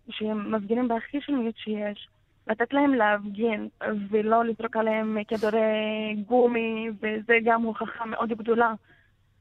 [0.10, 2.08] שהם מפגינים בהכי שלמיות שיש,
[2.48, 3.68] לתת להם להפגין
[4.10, 8.74] ולא לזרוק עליהם כדורי גומי, וזה גם הוכחה מאוד גדולה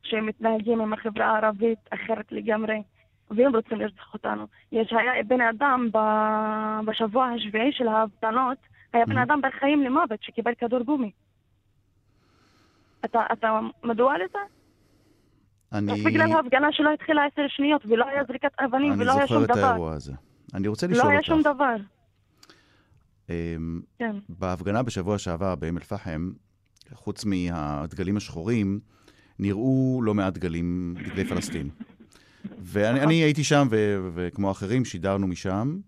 [0.02, 2.82] שהם מתנהגים עם החברה הערבית אחרת לגמרי.
[3.30, 4.46] והם רוצים לרצוח אותנו.
[4.72, 8.58] יש, היה בן אדם ב- בשבוע השביעי של ההפגנות,
[8.92, 9.22] היה בן Mhm.
[9.22, 11.10] אדם בחיים למוות שקיבל כדור גומי.
[13.04, 14.38] אתה, אתה מדוע לזה?
[15.72, 19.40] אני, בגלל ההפגנה שלא התחילה עשר שניות, ולא היה זריקת אבנים, אני ולא היה שום
[19.40, 19.66] זוכר את דבר.
[19.66, 20.12] האירוע הזה.
[20.54, 21.28] אני רוצה לשאול לא היה אותך.
[21.28, 21.76] שום דבר.
[23.30, 24.16] אמ, כן.
[24.28, 26.30] בהפגנה בשבוע שעבר באום אל-פחם,
[26.92, 28.80] חוץ מהדגלים השחורים,
[29.38, 31.70] נראו לא מעט דגלים, דגלי פלסטין.
[32.58, 33.68] ואני אני הייתי שם,
[34.14, 35.78] וכמו אחרים, שידרנו משם,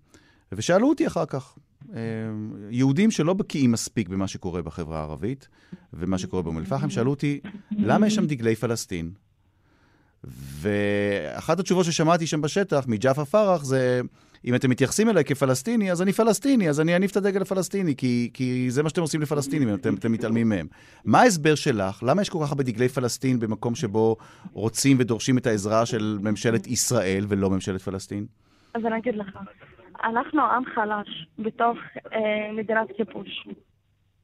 [0.53, 1.59] ושאלו אותי אחר כך,
[2.70, 5.48] יהודים שלא בקיאים מספיק במה שקורה בחברה הערבית,
[5.92, 9.11] ומה שקורה באום אל-פחם, שאלו אותי, למה יש שם דגלי פלסטין?
[10.61, 14.00] ואחת התשובות ששמעתי שם בשטח, מג'עפר פרח, זה,
[14.44, 18.31] אם אתם מתייחסים אליי כפלסטיני, אז אני פלסטיני, אז אני אניף את הדגל הפלסטיני, כי,
[18.35, 20.66] כי זה מה שאתם עושים לפלסטינים, אם אתם, אתם מתעלמים מהם.
[21.05, 22.02] מה ההסבר שלך?
[22.02, 24.16] למה יש כל כך הרבה דגלי פלסטין במקום שבו
[24.52, 28.26] רוצים ודורשים את העזרה של ממשלת ישראל ולא ממשלת פלסטין?
[28.74, 29.38] אז אני אגיד לך,
[30.04, 31.78] אנחנו עם חלש בתוך
[32.12, 33.48] אה, מדינת כיבוש.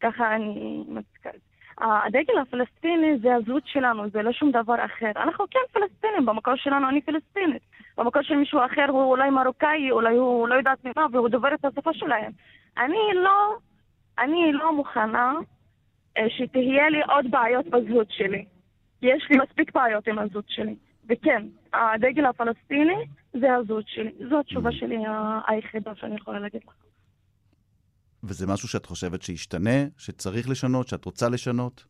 [0.01, 1.41] ככה אני מצטערת.
[1.81, 5.11] הדגל הפלסטיני זה הזהות שלנו, זה לא שום דבר אחר.
[5.17, 7.63] אנחנו כן פלסטינים, במקור שלנו אני פלסטינית.
[7.99, 11.65] במקור של מישהו אחר הוא אולי מרוקאי, אולי הוא לא יודעת ממה, והוא דובר את
[11.65, 12.33] השפה שלהם.
[12.79, 13.57] אני לא,
[14.19, 15.35] אני לא מוכנה
[16.17, 18.45] אה, שתהיה לי עוד בעיות בזהות שלי.
[19.03, 20.75] יש לי מספיק בעיות עם הזהות שלי.
[21.09, 21.43] וכן,
[21.75, 22.95] הדגל הפלסטיני
[23.41, 24.11] זה הזהות שלי.
[24.31, 24.97] זו התשובה שלי
[25.49, 26.75] היחידה שאני יכולה להגיד לך.
[28.25, 31.85] וזה משהו שאת חושבת שישתנה, שצריך לשנות, שאת רוצה לשנות?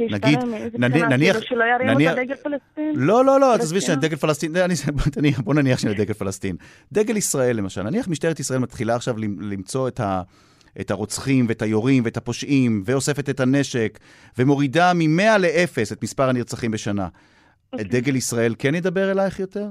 [0.00, 2.92] נגיד, שישתלם מאיזה נניח- כאילו שלא ירימו נניח- את הדגל פלסטין?
[2.96, 3.80] לא, לא, לא, תעזבי.
[3.80, 6.56] שנייה, דגל פלסטין, אני- בוא נניח- בוא נניח שנייה דגל פלסטין.
[6.92, 10.22] דגל ישראל למשל, נניח משטרת ישראל מתחילה עכשיו למ- למצוא את ה...
[10.80, 13.98] את הרוצחים ואת היורים ואת הפושעים, ואוספת את הנשק,
[14.38, 17.08] ומורידה מ-100 ל-0 את מספר הנרצחים בשנה.
[17.72, 17.88] אוקיי.
[17.88, 19.66] דגל ישראל כן ידבר אלייך יותר?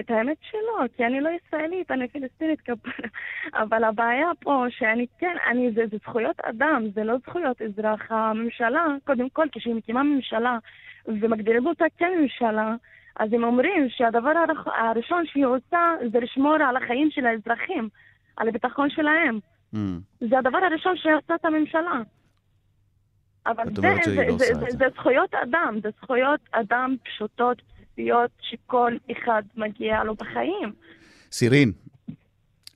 [0.00, 3.08] את האמת שלא, כי אני לא ישראלית, אני פלסטינית כפרה.
[3.62, 8.00] אבל הבעיה פה שאני כן, אני, זה, זה זכויות אדם, זה לא זכויות אזרח.
[8.12, 10.58] הממשלה, קודם כל, כשהיא מקימה ממשלה
[11.06, 12.74] ומגדירים אותה כממשלה,
[13.16, 15.78] אז הם אומרים שהדבר הראש- הראשון שהיא עושה
[16.12, 17.88] זה לשמור על החיים של האזרחים,
[18.36, 19.38] על הביטחון שלהם.
[19.74, 19.78] Mm.
[20.20, 22.02] זה הדבר הראשון שעושה את הממשלה.
[23.46, 24.76] אבל זה, שהיא זה, לא זה, זה, זה.
[24.78, 27.62] זה זכויות אדם, זה זכויות אדם פשוטות,
[27.98, 30.72] בסיסיות, שכל אחד מגיע לו בחיים.
[31.32, 31.72] סירין,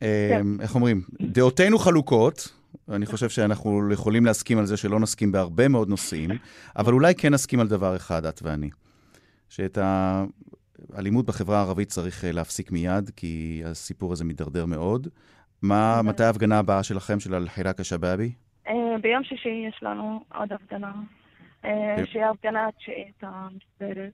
[0.03, 1.03] אה, איך אומרים?
[1.20, 2.48] דעותינו חלוקות.
[2.88, 6.31] אני חושב שאנחנו יכולים להסכים על זה שלא נסכים בהרבה מאוד נושאים,
[6.77, 8.70] אבל אולי כן נסכים על דבר אחד, את ואני.
[9.48, 9.79] שאת
[10.92, 15.09] האלימות בחברה הערבית צריך אה, להפסיק מיד, כי הסיפור הזה מידרדר מאוד.
[15.62, 16.09] מה, אוקיי.
[16.09, 18.33] מתי ההפגנה הבאה שלכם, של אל-חיראק א-שבאבי?
[18.98, 20.92] ביום שישי יש לנו עוד הפגנה,
[21.64, 22.07] אה, כן.
[22.07, 24.12] שהיא הפגנה התשיעית המסודרת,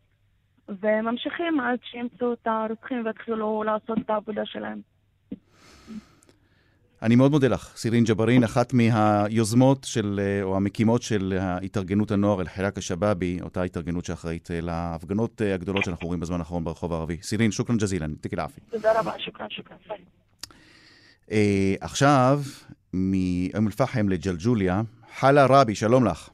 [0.68, 4.80] וממשיכים עד שימצאו את הרוצחים ויתחילו לעשות את העבודה שלהם.
[7.02, 12.40] אני מאוד מודה לך, סירין ג'בארין, אחת מהיוזמות של, אה, או המקימות של התארגנות הנוער
[12.40, 17.16] אל-חיראק א-שבאבי, אותה התארגנות שאחראית אה, להפגנות הגדולות שאנחנו רואים בזמן האחרון ברחוב הערבי.
[17.22, 18.60] סירין, שוכרן ג'זילן, תיקי לעפי.
[18.70, 19.76] תודה רבה, שוכרן, שוכרן.
[21.80, 22.40] עכשיו,
[22.93, 24.81] מאום אל-פחם לג'לג'וליה,
[25.19, 26.29] חלה רבי, שלום לך.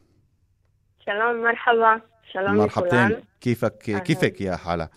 [1.05, 1.95] שלום, מרחבה.
[2.31, 3.21] שלום מרחבתן, לכולם.
[3.41, 3.99] كيفك أهلاً.
[3.99, 4.87] كيفك يا حلا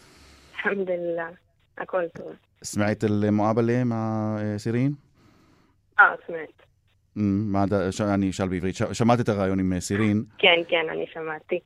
[0.54, 1.30] الحمد لله.
[1.78, 2.32] הכל טוב.
[2.62, 4.94] سمعت المقابلة مع آه، سيرين؟
[6.00, 6.62] אה, סמאט.
[7.16, 10.58] אמ, מה ד- ש- אני אשאל בעברית, ש- שמעת את הרעיון עם אה, סירין, כן,
[10.68, 11.58] כן, אני שמעתי.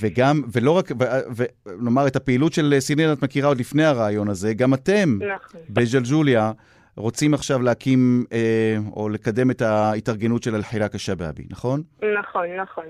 [0.00, 0.90] וגם, ולא רק,
[1.36, 5.18] ו- ונאמר את הפעילות של אה, סירין את מכירה עוד לפני הרעיון הזה, גם אתם
[5.36, 5.60] נכון.
[5.70, 6.52] בג'לג'וליה
[6.99, 11.83] רוצים עכשיו להקים אה, או לקדם את ההתארגנות של אל-חיראק א-שבאבי, נכון?
[12.21, 12.85] נכון, נכון.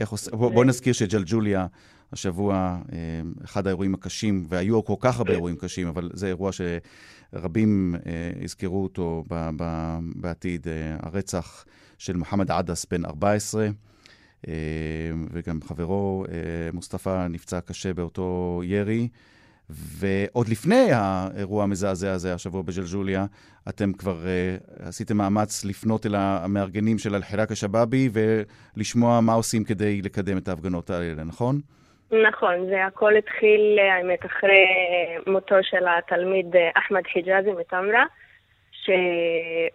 [0.00, 0.28] איך עוש...
[0.28, 1.66] בוא, בוא נזכיר שג'לג'וליה
[2.12, 2.98] השבוע, אה,
[3.44, 6.50] אחד האירועים הקשים, והיו כל כך הרבה אירועים קשים, אבל זה אירוע
[7.32, 11.64] שרבים אה, יזכרו אותו ב- ב- בעתיד, אה, הרצח
[11.98, 13.68] של מוחמד עדס בן 14,
[14.48, 14.52] אה,
[15.32, 16.32] וגם חברו אה,
[16.72, 19.08] מוסטפא נפצע קשה באותו ירי.
[19.70, 23.24] ועוד לפני האירוע המזעזע הזה השבוע בג'לג'וליה,
[23.68, 30.02] אתם כבר uh, עשיתם מאמץ לפנות אל המארגנים של אל-חיראק א-שבאבי ולשמוע מה עושים כדי
[30.02, 31.60] לקדם את ההפגנות האלה, נכון?
[32.28, 34.66] נכון, זה הכל התחיל, אה, האמת, אחרי
[35.26, 38.04] מותו של התלמיד אה, אחמד חיג'אזי מטמרה,
[38.86, 38.90] ש...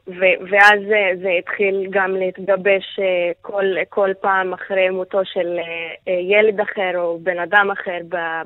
[0.08, 0.22] ו...
[0.50, 5.64] ואז זה, זה התחיל גם להתגבש אה, כל, כל פעם אחרי מותו של אה,
[6.08, 7.98] אה, ילד אחר או בן אדם אחר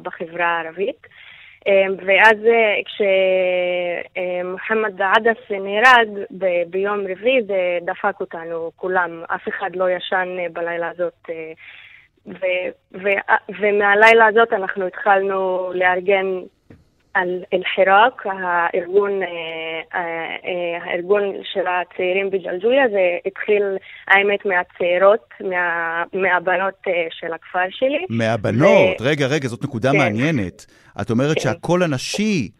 [0.01, 1.07] בחברה הערבית.
[1.67, 2.75] אה, ואז אה,
[4.43, 6.07] כשמוחמד עדס נהרג
[6.67, 11.29] ביום רביעי זה דפק אותנו כולם, אף אחד לא ישן אה, בלילה הזאת.
[11.29, 11.51] אה,
[12.27, 16.25] ו- ו- ומהלילה הזאת אנחנו התחלנו לארגן
[17.53, 19.27] אל-חיראק, הארגון, אה,
[19.95, 20.01] אה,
[20.45, 21.23] אה, הארגון
[21.53, 23.63] של הצעירים בג'לג'וליה, זה התחיל
[24.07, 26.81] האמת מהצעירות, מה, מהבנות
[27.19, 28.05] של הכפר שלי.
[28.09, 29.97] מהבנות, רגע, רגע, זאת נקודה כן.
[29.97, 30.65] מעניינת.
[31.01, 31.41] את אומרת כן.
[31.41, 32.51] שהקול הנשי,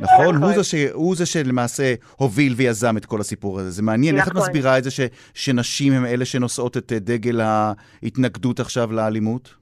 [0.00, 0.26] נכון?
[0.26, 0.42] נכון.
[0.42, 0.74] הוא זה, ש...
[0.92, 3.70] הוא זה שלמעשה הוביל ויזם את כל הסיפור הזה.
[3.70, 4.16] זה מעניין.
[4.16, 4.42] איך את נכון.
[4.42, 5.00] מסבירה את זה ש...
[5.34, 9.54] שנשים הן אלה שנושאות את דגל ההתנגדות עכשיו לאלימות?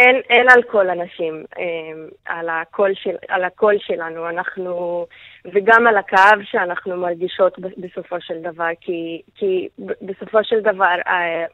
[0.00, 1.44] אין, אין על כל הנשים,
[2.26, 5.06] על הקול, של, על הקול שלנו, אנחנו,
[5.44, 9.68] וגם על הכאב שאנחנו מרגישות בסופו של דבר, כי, כי
[10.02, 11.44] בסופו של דבר אה,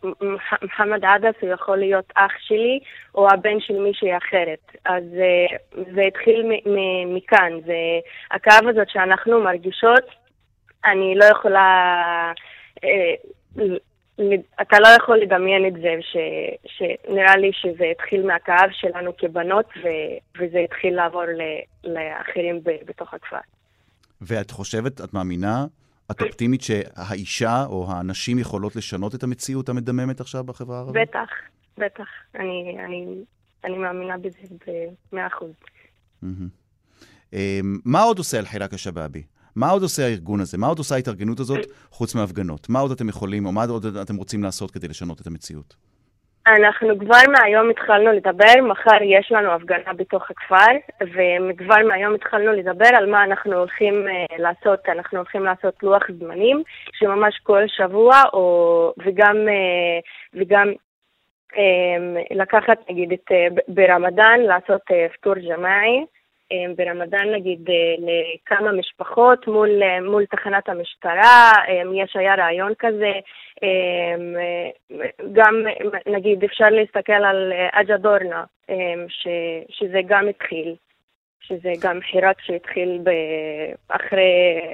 [0.62, 2.80] מוחמד עדס הוא יכול להיות אח שלי
[3.14, 6.42] או הבן של מישהי אחרת, אז אה, זה התחיל
[7.06, 7.74] מכאן, זה
[8.30, 10.04] הכאב הזאת שאנחנו מרגישות,
[10.84, 12.32] אני לא יכולה...
[12.84, 13.14] אה,
[14.60, 16.16] אתה לא יכול לדמיין את זה, ש,
[16.66, 19.88] שנראה לי שזה התחיל מהכאב שלנו כבנות, ו,
[20.38, 21.40] וזה התחיל לעבור ל,
[21.84, 23.36] לאחרים ב, בתוך הכפר.
[24.20, 25.66] ואת חושבת, את מאמינה,
[26.10, 31.08] את אופטימית שהאישה או הנשים יכולות לשנות את המציאות המדממת עכשיו בחברה הערבית?
[31.08, 31.28] בטח,
[31.78, 32.06] בטח.
[32.34, 33.06] אני, אני,
[33.64, 34.38] אני מאמינה בזה
[35.12, 35.52] במאה אחוז.
[37.32, 39.22] אמ, מה עוד עושה אל-חיראק א-שבאבי?
[39.56, 40.58] מה עוד עושה הארגון הזה?
[40.58, 42.68] מה עוד עושה ההתארגנות הזאת חוץ מהפגנות?
[42.68, 45.74] מה עוד אתם יכולים, או מה עוד אתם רוצים לעשות כדי לשנות את המציאות?
[46.46, 52.88] אנחנו כבר מהיום התחלנו לדבר, מחר יש לנו הפגנה בתוך הכפר, וכבר מהיום התחלנו לדבר
[52.96, 54.88] על מה אנחנו הולכים uh, לעשות.
[54.88, 60.72] אנחנו הולכים לעשות לוח זמנים, שממש כל שבוע, או, וגם, uh, וגם
[61.52, 64.82] um, לקחת, נגיד, את, uh, ברמדאן, לעשות
[65.14, 66.04] פטור ג'מאעי.
[66.50, 71.52] אמ, ברמדאן נגיד אה, לכמה משפחות מול, אה, מול תחנת המשטרה,
[71.94, 73.12] יש היה רעיון כזה,
[75.32, 75.54] גם
[76.06, 78.44] נגיד אפשר להסתכל על אג'ה דורנה,
[79.08, 79.28] ש,
[79.68, 80.74] שזה גם התחיל,
[81.40, 83.00] שזה גם חיראק שהתחיל
[83.88, 84.32] אחרי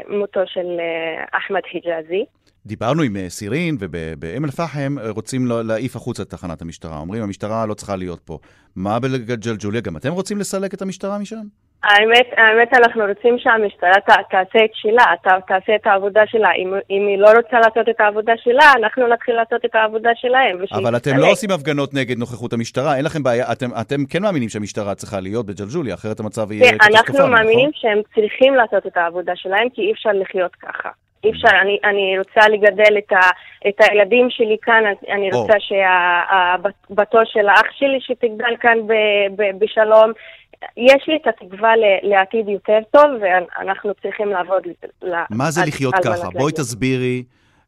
[0.08, 2.24] מותו של אה, אחמד חיג'אזי.
[2.66, 6.98] דיברנו עם סירין, ובאם אל-פחם רוצים להעיף החוצה את תחנת המשטרה.
[6.98, 8.38] אומרים, המשטרה לא צריכה להיות פה.
[8.76, 9.80] מה בג'לג'וליה?
[9.80, 11.42] גם אתם רוצים לסלק את המשטרה משם?
[11.84, 16.48] האמת, האמת, אנחנו רוצים שהמשטרה ת, תעשה את שלה, ת, תעשה את העבודה שלה.
[16.52, 20.58] אם, אם היא לא רוצה לעשות את העבודה שלה, אנחנו נתחיל לעשות את העבודה שלהם.
[20.72, 24.48] אבל אתם לא עושים הפגנות נגד נוכחות המשטרה, אין לכם בעיה, אתם, אתם כן מאמינים
[24.48, 27.16] שהמשטרה צריכה להיות בג'לג'וליה, אחרת המצב יהיה קטסטרופלי, נכון?
[27.16, 30.88] אנחנו מאמינים שהם צריכים לעשות את העבודה שלהם, כי אי אפשר לחיות ככה.
[31.24, 33.30] אי אפשר, אני, אני רוצה לגדל את, ה,
[33.68, 38.92] את הילדים שלי כאן, אני רוצה שבתו של האח שלי שתגדל כאן ב,
[39.36, 40.12] ב, בשלום.
[40.76, 44.62] יש לי את התקווה לעתיד יותר טוב, ואנחנו צריכים לעבוד...
[45.30, 46.28] מה זה לחיות ככה?
[46.32, 47.22] בואי תסבירי.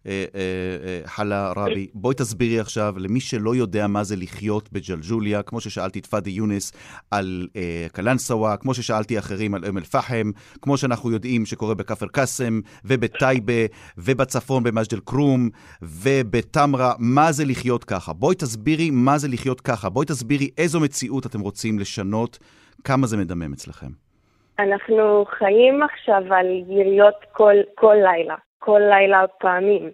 [0.06, 0.40] אה, אה,
[0.86, 5.98] אה, חלה רבי, בואי תסבירי עכשיו למי שלא יודע מה זה לחיות בג'לג'וליה, כמו ששאלתי
[5.98, 6.72] את פאדי יונס
[7.10, 7.48] על
[7.92, 10.30] קלנסווה, כמו ששאלתי אחרים על אום אל-פחם,
[10.62, 13.52] כמו שאנחנו יודעים שקורה בכפר קאסם, ובטייבה,
[13.98, 15.48] ובצפון במג'דל כרום,
[15.82, 18.12] ובתמרה, מה זה לחיות ככה.
[18.12, 19.88] בואי תסבירי מה זה לחיות ככה.
[19.88, 22.38] בואי תסבירי איזו מציאות אתם רוצים לשנות,
[22.84, 24.04] כמה זה מדמם אצלכם.
[24.58, 28.34] אנחנו חיים עכשיו על יריות כל, כל לילה.
[28.64, 29.90] כל לילה פעמים,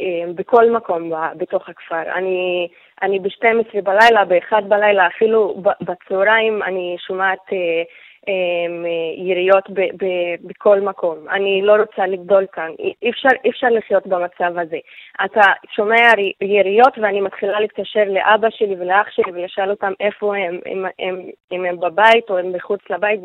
[0.00, 2.02] אה, בכל מקום בתוך הכפר.
[2.14, 2.68] אני,
[3.02, 7.82] אני ב-12 בלילה, ב-1 בלילה, אפילו בצהריים אני שומעת אה,
[8.28, 10.06] אה, יריות ב, ב,
[10.42, 11.28] בכל מקום.
[11.28, 12.70] אני לא רוצה לגדול כאן.
[13.02, 14.78] אי אפשר, אי אפשר לחיות במצב הזה.
[15.24, 16.06] אתה שומע
[16.40, 21.30] יריות ואני מתחילה להתקשר לאבא שלי ולאח שלי ולשאול אותם איפה הם, אם הם, הם,
[21.50, 23.20] הם, הם בבית או הם מחוץ לבית.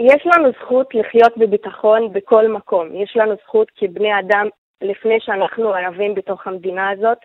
[0.00, 2.94] יש לנו זכות לחיות בביטחון בכל מקום.
[2.94, 4.48] יש לנו זכות כבני אדם,
[4.82, 7.18] לפני שאנחנו ערבים בתוך המדינה הזאת,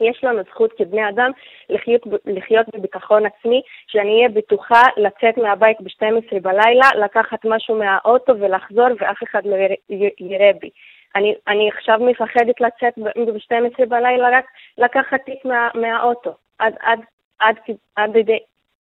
[0.00, 1.30] יש לנו זכות כבני אדם
[1.68, 8.88] לחיות, לחיות בביטחון עצמי, שאני אהיה בטוחה לצאת מהבית ב-12 בלילה, לקחת משהו מהאוטו ולחזור
[9.00, 9.56] ואף אחד לא
[10.20, 10.70] יראה בי.
[11.16, 14.44] אני, אני עכשיו מפחדת לצאת ב-12 בלילה רק
[14.78, 16.34] לקחת תיק מה, מהאוטו.
[16.58, 17.00] עד, עד,
[17.38, 17.56] עד,
[17.96, 18.26] עד, עד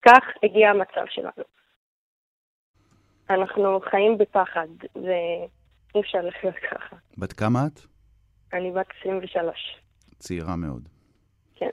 [0.01, 1.43] כך הגיע המצב שלנו.
[3.29, 6.95] אנחנו חיים בפחד, ואי אפשר לחיות ככה.
[7.17, 7.79] בת כמה את?
[8.53, 9.77] אני בת 23.
[10.19, 10.89] צעירה מאוד.
[11.55, 11.69] כן.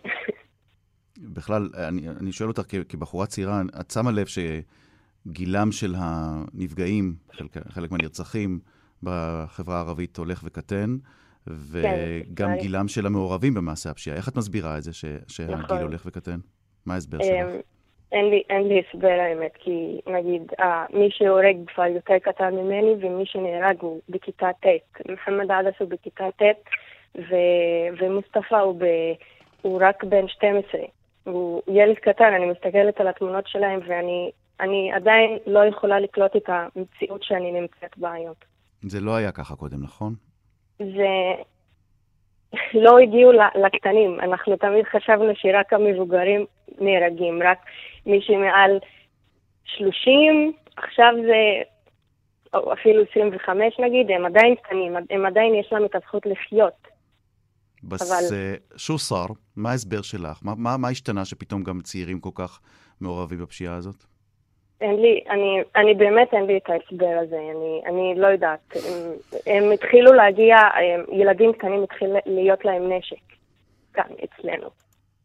[1.19, 7.91] בכלל, אני, אני שואל אותך כבחורה צעירה, את שמה לב שגילם של הנפגעים, חלק, חלק
[7.91, 8.61] מהנרצחים
[9.03, 10.97] בחברה הערבית הולך וקטן,
[11.47, 14.17] וגם כן, גילם של המעורבים במעשה הפשיעה.
[14.17, 15.79] איך את מסבירה את זה ש, שהגיל נכון.
[15.79, 16.41] הולך וקטן?
[16.87, 17.65] מה ההסבר שלך?
[18.13, 22.95] אין לי, אין לי הסבר האמת, כי נגיד, אה, מי שהורג כבר יותר קטן ממני
[23.01, 24.67] ומי שנהרג הוא בכיתה ט'.
[25.11, 26.43] מוחמד עדס הוא בכיתה ט'
[27.17, 29.15] ו- ומוסטפא הוא, ב-
[29.63, 30.81] הוא רק בן 12.
[31.25, 36.49] הוא ילד קטן, אני מסתכלת על התמונות שלהם ואני אני עדיין לא יכולה לקלוט את
[36.49, 38.35] המציאות שאני נמצאת בה היום.
[38.83, 40.15] זה לא היה ככה קודם, נכון?
[40.79, 41.43] זה...
[42.85, 43.33] לא הגיעו
[43.65, 44.21] לקטנים.
[44.21, 46.47] אנחנו תמיד חשבנו שרק המבוגרים
[46.81, 47.59] נהרגים, רק
[48.07, 48.79] מי שמעל
[49.65, 51.63] 30, עכשיו זה,
[52.55, 56.89] או אפילו 25 נגיד, הם עדיין קטנים, הם עדיין יש להם את הזכות לחיות.
[57.83, 58.37] בס אבל...
[58.77, 59.27] שו שר?
[59.57, 60.41] מה ההסבר שלך?
[60.43, 62.61] מה, מה, מה השתנה שפתאום גם צעירים כל כך
[63.01, 64.10] מעורבים בפשיעה הזאת?
[64.81, 68.77] אין לי, אני, אני באמת אין לי את ההסבר הזה, אני, אני לא יודעת.
[68.77, 69.13] הם,
[69.47, 73.17] הם התחילו להגיע, הם, ילדים קטנים התחיל להיות להם נשק,
[73.95, 74.69] כאן, אצלנו.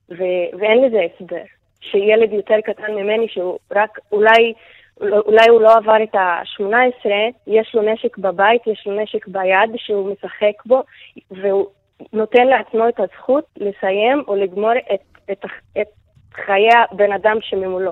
[0.10, 0.24] ו,
[0.60, 1.44] ואין לזה הסבר.
[1.82, 4.54] שילד יותר קטן ממני, שהוא רק, אולי,
[5.02, 7.10] אולי הוא לא עבר את ה-18,
[7.48, 10.84] יש לו נשק בבית, יש לו נשק ביד שהוא משחק בו,
[11.32, 11.66] והוא
[12.14, 15.46] נותן לעצמו את הזכות לסיים או לגמור את, את,
[15.82, 15.88] את
[16.34, 17.92] חיי הבן אדם שממולו.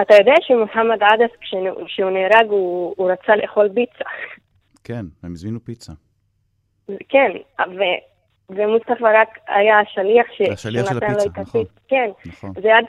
[0.00, 1.30] אתה יודע שמוחמד עדס,
[1.86, 4.04] כשהוא נהרג, הוא, הוא רצה לאכול פיצה.
[4.84, 5.92] כן, הם הזמינו פיצה.
[7.08, 7.30] כן,
[7.60, 7.80] ו...
[8.50, 10.40] ומוסטפא רק היה השליח ש...
[10.40, 11.64] השליח של הפיצה, נכון.
[11.88, 12.52] כן, נכון.
[12.62, 12.84] זה עד,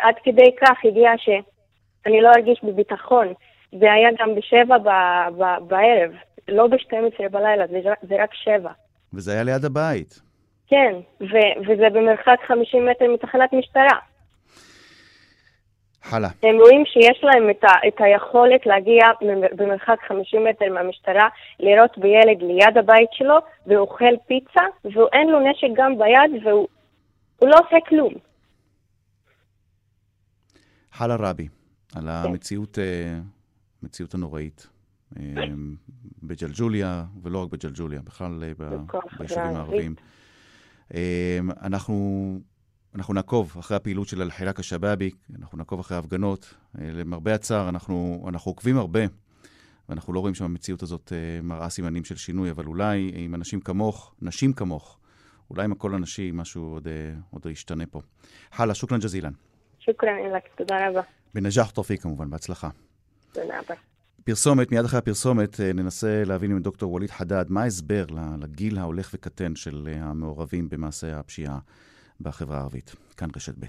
[0.00, 3.32] עד כדי כך הגיע שאני לא ארגיש בביטחון.
[3.80, 4.88] זה היה גם בשבע ב,
[5.38, 6.10] ב, בערב,
[6.48, 8.70] לא ב-12 בלילה, זה, זה רק שבע.
[9.14, 10.20] וזה היה ליד הבית.
[10.66, 13.98] כן, ו- וזה במרחק 50 מטר מתחנת משטרה.
[16.02, 16.28] חלה.
[16.42, 19.04] הם רואים שיש להם את, ה- את היכולת להגיע
[19.56, 21.28] במרחק 50 מטר מהמשטרה,
[21.60, 23.34] לראות בילד ליד הבית שלו,
[23.66, 26.68] והוא אוכל פיצה, ואין לו נשק גם ביד, והוא
[27.42, 28.12] לא עושה כלום.
[30.92, 31.48] חלה רבי,
[31.94, 32.08] על כן.
[32.08, 33.18] המציאות, אה,
[33.82, 34.66] המציאות הנוראית.
[35.18, 35.22] אה,
[36.22, 38.52] בג'לג'וליה, ולא רק בג'לג'וליה, בכלל אה,
[39.18, 39.94] ביישובים הערביים.
[41.62, 41.94] אנחנו
[42.96, 46.54] אנחנו נעקוב אחרי הפעילות של אל-חילאק א-שבאבי, אנחנו נעקוב אחרי ההפגנות.
[46.80, 49.00] אה, למרבה הצער, אנחנו, אנחנו עוקבים הרבה,
[49.88, 54.14] ואנחנו לא רואים שהמציאות הזאת אה, מראה סימנים של שינוי, אבל אולי עם אנשים כמוך,
[54.22, 54.98] נשים כמוך,
[55.50, 56.92] אולי עם הקול הנשי משהו עוד, אה,
[57.30, 58.00] עוד ישתנה פה.
[58.52, 59.32] חלה, שוכרן ג'זילן.
[59.78, 61.00] שוכרן לך, תודה רבה.
[61.34, 62.68] בנג'אח תופי כמובן, בהצלחה.
[63.32, 63.74] תודה רבה.
[64.24, 68.06] פרסומת, מיד אחרי הפרסומת ננסה להבין עם דוקטור ווליד חדד מה ההסבר
[68.40, 71.58] לגיל ההולך וקטן של המעורבים במעשה הפשיעה
[72.20, 72.94] בחברה הערבית.
[73.16, 73.66] כאן רשת ב'.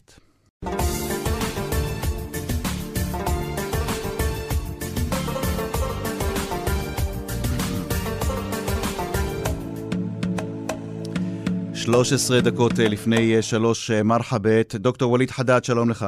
[11.87, 14.75] שלוש עשרה דקות אה, לפני אה, שלוש אה, מרחבת.
[14.75, 16.05] דוקטור ווליד חדד, שלום לך.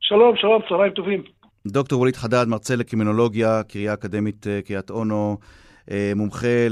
[0.00, 1.22] שלום, שלום, צהריים טובים.
[1.66, 5.38] דוקטור ווליד חדד, מרצה לקרימינולוגיה, קריה אקדמית קריית אונו,
[6.16, 6.68] מומחה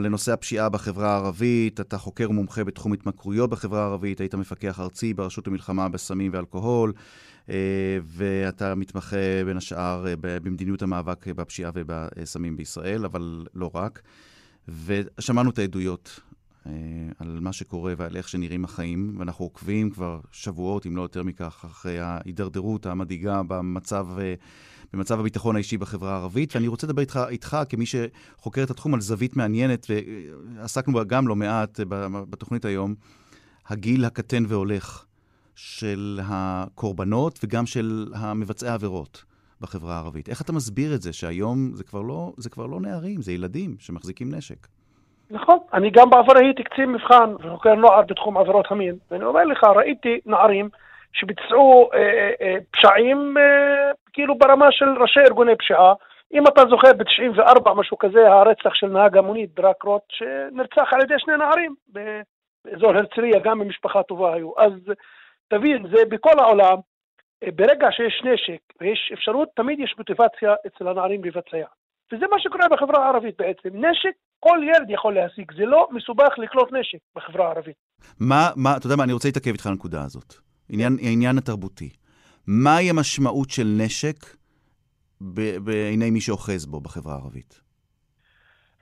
[0.00, 5.46] לנושא הפשיעה בחברה הערבית, אתה חוקר ומומחה בתחום התמכרויות בחברה הערבית, היית מפקח ארצי ברשות
[5.46, 6.92] למלחמה בסמים ואלכוהול,
[7.50, 7.54] אה,
[8.04, 14.02] ואתה מתמחה בין השאר אה, במדיניות המאבק בפשיעה ובסמים בישראל, אבל לא רק.
[14.86, 16.20] ושמענו את העדויות
[17.18, 21.64] על מה שקורה ועל איך שנראים החיים, ואנחנו עוקבים כבר שבועות, אם לא יותר מכך,
[21.66, 24.06] אחרי ההידרדרות המדאיגה במצב
[24.92, 29.00] במצב הביטחון האישי בחברה הערבית, ואני רוצה לדבר איתך, איתך כמי שחוקר את התחום על
[29.00, 31.80] זווית מעניינת, ועסקנו בה גם לא מעט
[32.30, 32.94] בתוכנית היום,
[33.68, 35.04] הגיל הקטן והולך
[35.54, 39.24] של הקורבנות וגם של המבצעי העבירות
[39.60, 40.28] בחברה הערבית.
[40.28, 43.76] איך אתה מסביר את זה שהיום זה כבר לא, זה כבר לא נערים, זה ילדים
[43.78, 44.66] שמחזיקים נשק?
[45.30, 49.64] נכון, אני גם בעבר הייתי קצין מבחן וחוקר נוער בתחום עבירות המין, ואני אומר לך,
[49.64, 50.68] ראיתי נערים
[51.12, 55.94] שביצעו אה, אה, אה, פשעים אה, כאילו ברמה של ראשי ארגוני פשיעה.
[56.34, 61.14] אם אתה זוכר ב-94, משהו כזה, הרצח של נהג המונית דרק רוט, שנרצח על ידי
[61.18, 64.52] שני נערים באזור הרצליה, גם במשפחה טובה היו.
[64.58, 64.72] אז
[65.48, 66.76] תבין, זה בכל העולם,
[67.42, 71.66] אה, ברגע שיש נשק ויש אפשרות, תמיד יש מוטיבציה אצל הנערים לבצע.
[72.12, 73.68] וזה מה שקורה בחברה הערבית בעצם.
[73.72, 77.76] נשק, כל ילד יכול להשיג, זה לא מסובך לקלוט נשק בחברה הערבית.
[78.20, 80.47] מה, מה, אתה יודע מה, אני רוצה להתעכב איתך על הנקודה הזאת.
[80.68, 81.90] עניין, העניין התרבותי.
[82.46, 84.16] מהי המשמעות של נשק
[85.60, 87.60] בעיני מי שאוחז בו בחברה הערבית?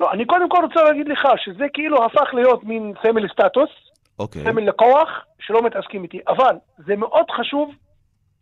[0.00, 3.70] לא, אני קודם כל רוצה להגיד לך שזה כאילו הפך להיות מין סמל סטטוס,
[4.18, 4.44] אוקיי.
[4.44, 5.08] סמל לכוח,
[5.40, 6.56] שלא מתעסקים איתי, אבל
[6.86, 7.70] זה מאוד חשוב,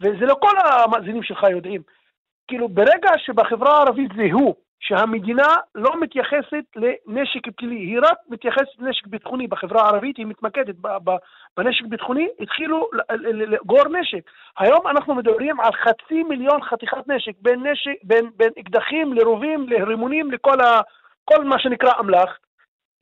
[0.01, 1.83] וזה לא כל המאזינים שלך יודעים.
[2.49, 9.47] כאילו, ברגע שבחברה הערבית זיהו שהמדינה לא מתייחסת לנשק פלילי, היא רק מתייחסת לנשק ביטחוני
[9.47, 10.75] בחברה הערבית, היא מתמקדת
[11.57, 12.89] בנשק ביטחוני, התחילו
[13.33, 14.31] לאגור נשק.
[14.59, 20.31] היום אנחנו מדברים על חצי מיליון חתיכת נשק, בין, נשק, בין, בין אקדחים לרובים לרימונים
[20.31, 20.81] לכל ה,
[21.25, 22.39] כל מה שנקרא אמל"ח.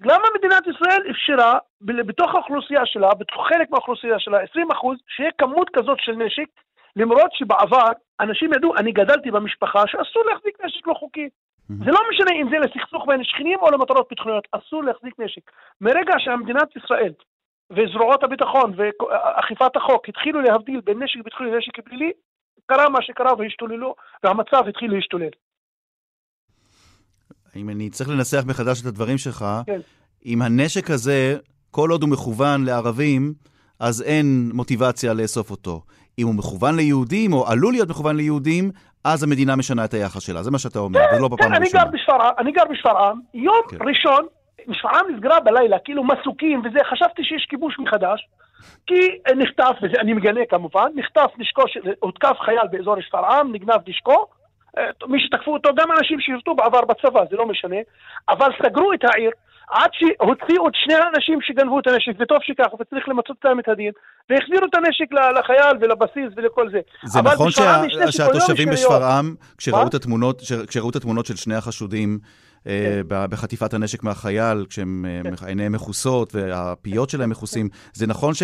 [0.00, 5.70] למה מדינת ישראל אפשרה בתוך האוכלוסייה שלה, בתוך חלק מהאוכלוסייה שלה, 20 אחוז, שיהיה כמות
[5.72, 6.46] כזאת של נשק,
[6.96, 7.88] למרות שבעבר
[8.20, 11.28] אנשים ידעו, אני גדלתי במשפחה שאסור להחזיק נשק לא חוקי.
[11.78, 15.50] זה לא משנה אם זה לסכסוך בין שכנים או למטרות ביטחוניות, אסור להחזיק נשק.
[15.80, 17.12] מרגע שהמדינת ישראל
[17.70, 22.10] וזרועות הביטחון ואכיפת החוק התחילו להבדיל בין נשק ביטחוני לנשק פלילי,
[22.66, 23.94] קרה מה שקרה והשתוללו,
[24.24, 25.30] והמצב התחיל להשתולל.
[27.56, 29.80] אם אני צריך לנסח מחדש את הדברים שלך, כן.
[30.26, 31.36] אם הנשק הזה,
[31.70, 33.34] כל עוד הוא מכוון לערבים,
[33.80, 35.82] אז אין מוטיבציה לאסוף אותו.
[36.18, 38.70] אם הוא מכוון ליהודים, או עלול להיות מכוון ליהודים,
[39.05, 40.42] אז המדינה משנה את היחס שלה.
[40.42, 42.30] זה מה שאתה אומר, כן, וזה לא בפעם כן, הראשונה.
[42.38, 43.76] אני גר בשפרעם, יום כן.
[43.80, 44.26] ראשון,
[44.72, 48.28] שפרעם נסגרה בלילה, כאילו מסוקים וזה, חשבתי שיש כיבוש מחדש,
[48.86, 51.62] כי נחטף, וזה אני מגנה כמובן, נחטף נשקו,
[52.00, 54.26] הותקף חייל באזור שפרעם, נגנב נשקו,
[54.78, 57.76] אה, מי שתקפו אותו, גם אנשים שירתו בעבר בצבא, זה לא משנה,
[58.28, 59.30] אבל סגרו את העיר,
[59.72, 63.92] עד שהוציאו את שני האנשים שגנבו את הנשק, וטוב שכך, וצריך למצות להם את הדין,
[64.30, 66.80] והחזירו את הנשק לחייל ולבסיס ולכל זה.
[67.04, 67.82] זה נכון שה...
[68.10, 72.18] שהתושבים בשפרעם, כשראו, את התמונות, כשראו את התמונות של שני החשודים
[73.08, 77.68] בחטיפת הנשק מהחייל, כשעיניהם מכוסות והפיות שלהם מכוסים.
[77.92, 78.42] זה נכון ש,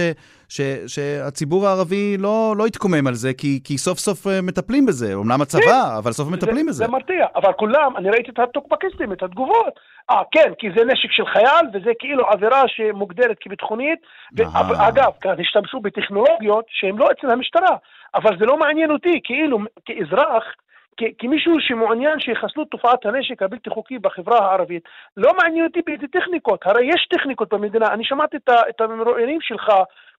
[0.49, 5.14] ש, שהציבור הערבי לא, לא התקומם על זה, כי, כי סוף סוף מטפלים בזה.
[5.14, 5.97] אמנם הצבא, כן.
[5.99, 6.85] אבל סוף מטפלים זה, בזה.
[6.85, 9.75] זה מרתיע, אבל כולם, אני ראיתי את הטוקבקיסטים, את התגובות.
[10.11, 13.99] אה, כן, כי זה נשק של חייל, וזה כאילו עבירה שמוגדרת כביטחונית.
[14.37, 17.77] ואגב, כאן השתמשו בטכנולוגיות שהן לא אצל המשטרה,
[18.14, 20.45] אבל זה לא מעניין אותי, כאילו, כאזרח,
[21.19, 24.83] כמישהו שמעוניין שיחסלו את תופעת הנשק הבלתי חוקי בחברה הערבית,
[25.17, 28.37] לא מעניין אותי באיזה טכניקות, הרי יש טכניקות במדינה, אני שמעתי
[28.69, 29.73] את המרואיינים שלך,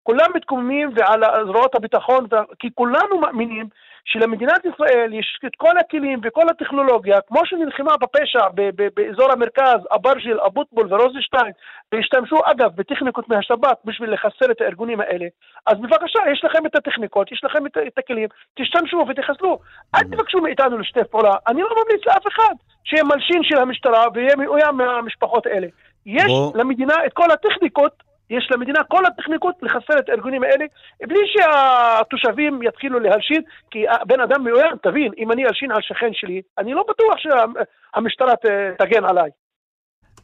[0.03, 2.27] כולם מתקוממים ועל זרועות הביטחון,
[2.59, 3.67] כי כולנו מאמינים
[4.11, 8.47] שלמדינת ישראל יש את כל הכלים וכל הטכנולוגיה, כמו שנלחמה בפשע
[8.95, 11.51] באזור המרכז, אברג'יל, אבוטבול ורוזנשטיין,
[11.91, 15.25] והשתמשו אגב בטכניקות מהשב"כ בשביל לחסל את הארגונים האלה,
[15.65, 18.27] אז בבקשה, יש לכם את הטכניקות, יש לכם את, את הכלים,
[18.59, 19.59] תשתמשו ותחסלו.
[19.95, 21.33] אל תבקשו מאיתנו לשתף פעולה.
[21.47, 22.53] אני לא ממליץ לאף אחד
[22.83, 25.67] שיהיה מלשין של המשטרה ויהיה מאוים מהמשפחות האלה.
[26.05, 26.51] יש בוא...
[26.55, 30.65] למדינה את כל הטכניקות יש למדינה כל הטכניקות לחסל את הארגונים האלה,
[31.07, 36.41] בלי שהתושבים יתחילו להלשין, כי בן אדם מאוים, תבין, אם אני אלשין על שכן שלי,
[36.57, 38.33] אני לא בטוח שהמשטרה
[38.79, 39.29] תגן עליי.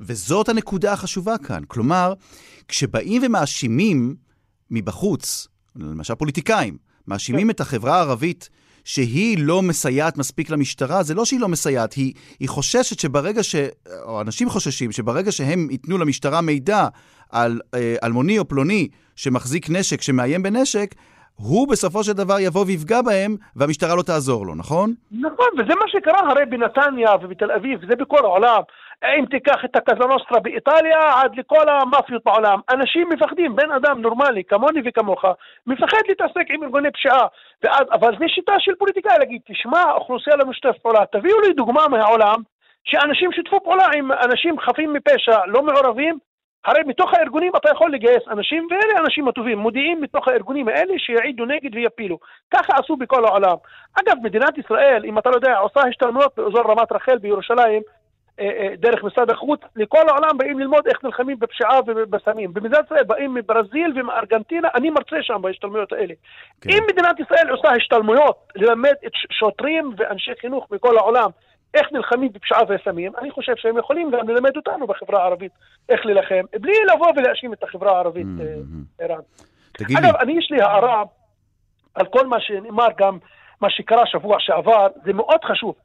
[0.01, 1.62] וזאת הנקודה החשובה כאן.
[1.68, 2.14] כלומר,
[2.68, 4.16] כשבאים ומאשימים
[4.72, 6.78] מבחוץ, למשל פוליטיקאים,
[7.08, 7.49] מאשימים כן.
[7.49, 8.49] את החברה הערבית
[8.86, 13.55] שהיא לא מסייעת מספיק למשטרה, זה לא שהיא לא מסייעת, היא, היא חוששת שברגע ש...
[14.05, 16.88] או אנשים חוששים שברגע שהם ייתנו למשטרה מידע
[17.31, 20.95] על אה, אלמוני או פלוני שמחזיק נשק, שמאיים בנשק,
[21.36, 24.93] הוא בסופו של דבר יבוא ויפגע בהם, והמשטרה לא תעזור לו, נכון?
[25.11, 28.61] נכון, וזה מה שקרה הרי בנתניה ובתל אביב, וזה בכל העולם.
[29.03, 34.81] אם תיקח את הקזנוסטרה באיטליה עד לכל המאפיות בעולם, אנשים מפחדים, בן אדם נורמלי כמוני
[34.85, 35.25] וכמוך,
[35.67, 37.27] מפחד להתעסק עם ארגוני פשיעה.
[37.63, 41.87] ואז, אבל זו שיטה של פוליטיקאי להגיד, תשמע, האוכלוסייה לא משתף פעולה, תביאו לי דוגמה
[41.87, 42.35] מהעולם
[42.83, 46.17] שאנשים שיתפו פעולה עם אנשים חפים מפשע, לא מעורבים,
[46.65, 51.45] הרי מתוך הארגונים אתה יכול לגייס אנשים, ואלה האנשים הטובים, מודיעים מתוך הארגונים האלה שיעידו
[51.45, 52.19] נגד ויפילו.
[52.53, 53.55] ככה עשו בכל העולם.
[53.99, 57.81] אגב, מדינת ישראל, אם אתה לא יודע, עושה השתלמויות באזור רמת רחל בירושלים,
[58.77, 62.53] דרך משרד החוץ, לכל העולם באים ללמוד איך נלחמים בפשיעה ובסמים.
[62.53, 66.13] במדינת ישראל באים מברזיל ומארגנטינה, אני מרצה שם בהשתלמויות האלה.
[66.61, 66.69] כן.
[66.69, 71.29] אם מדינת ישראל עושה השתלמויות ללמד את שוטרים ואנשי חינוך מכל העולם
[71.73, 75.51] איך נלחמים בפשיעה וסמים, אני חושב שהם יכולים גם ללמד אותנו בחברה הערבית
[75.89, 79.03] איך להילחם, בלי לבוא ולהאשים את החברה הערבית, mm-hmm.
[79.03, 79.19] ערן.
[79.97, 81.03] אגב, אני יש לי הערה
[81.95, 83.17] על כל מה שנאמר גם,
[83.61, 85.75] מה שקרה שבוע שעבר, זה מאוד חשוב.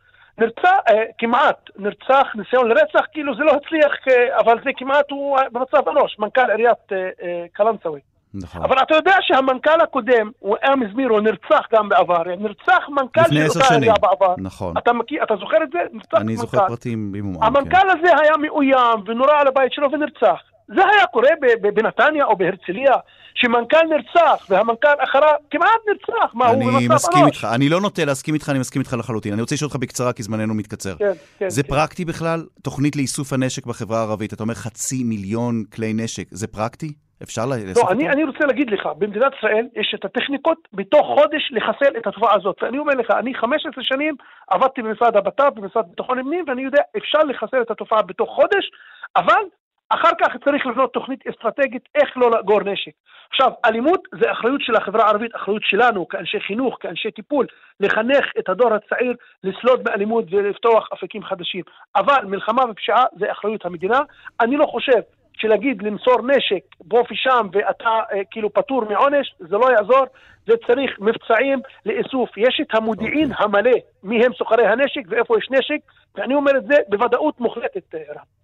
[0.40, 5.38] נרצח, אה, כמעט, נרצח, ניסיון לרצח, כאילו זה לא הצליח, אה, אבל זה כמעט הוא
[5.52, 7.98] במצב אנוש, מנכ"ל עיריית אה, אה, קלנסווה.
[8.34, 8.62] נכון.
[8.62, 12.22] אבל אתה יודע שהמנכ"ל הקודם, הוא ארמז מירו, נרצח גם בעבר.
[12.38, 14.34] נרצח מנכ"ל של אותה עירייה בעבר.
[14.38, 14.74] נכון.
[14.78, 15.78] אתה, מכיר, אתה זוכר את זה?
[15.92, 16.40] נרצח אני מנכ"ל.
[16.40, 17.56] זוכר פרטים במומעם.
[17.56, 17.88] המנכ"ל כן.
[17.98, 20.49] הזה היה מאוים ונורה על הבית שלו ונרצח.
[20.74, 21.28] זה היה קורה
[21.74, 22.94] בנתניה או בהרצליה,
[23.34, 26.34] שמנכ"ל נרצח והמנכ"ל אחריו כמעט נרצח.
[26.34, 27.48] מה, הוא במצב אני מסכים איתך.
[27.54, 29.32] אני לא נוטה להסכים איתך, אני מסכים איתך לחלוטין.
[29.32, 30.96] אני רוצה לשאול אותך בקצרה, כי זמננו מתקצר.
[30.98, 31.48] כן, כן.
[31.48, 31.68] זה כן.
[31.68, 32.40] פרקטי בכלל?
[32.62, 34.32] תוכנית לאיסוף הנשק בחברה הערבית.
[34.32, 36.24] אתה אומר חצי מיליון כלי נשק.
[36.30, 36.92] זה פרקטי?
[37.22, 41.42] אפשר לאסוף לא, אני, אני רוצה להגיד לך, במדינת ישראל יש את הטכניקות בתוך חודש
[41.50, 42.56] לחסל את התופעה הזאת.
[42.62, 44.14] ואני אומר לך, אני 15 שנים
[44.50, 48.70] עבדתי במשרד הבט"פ, במשרד ביטחון הפנים, ואני יודע, אפשר לחסל את התופעה בתוך חודש,
[49.16, 49.42] אבל
[49.90, 52.92] אחר כך צריך לבנות תוכנית אסטרטגית איך לא לאגור נשק.
[53.30, 57.46] עכשיו, אלימות זה אחריות של החברה הערבית, אחריות שלנו כאנשי חינוך, כאנשי טיפול,
[57.80, 59.14] לחנך את הדור הצעיר
[59.44, 61.62] לסלוד מאלימות ולפתוח אפיקים חדשים.
[61.96, 63.98] אבל מלחמה ופשיעה זה אחריות המדינה.
[64.40, 65.00] אני לא חושב
[65.36, 70.04] שלהגיד למסור נשק פה ושם ואתה אה, כאילו פטור מעונש, זה לא יעזור,
[70.46, 72.30] זה צריך מבצעים לאיסוף.
[72.36, 73.44] יש את המודיעין okay.
[73.44, 73.60] אוקיי.
[73.60, 75.78] המלא, מי הם סוחרי הנשק ואיפה יש נשק,
[76.14, 78.40] ואני אומר את זה בוודאות מוחלטת, אה, רם.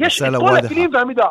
[0.00, 1.26] יש את כל הכלים והמידע.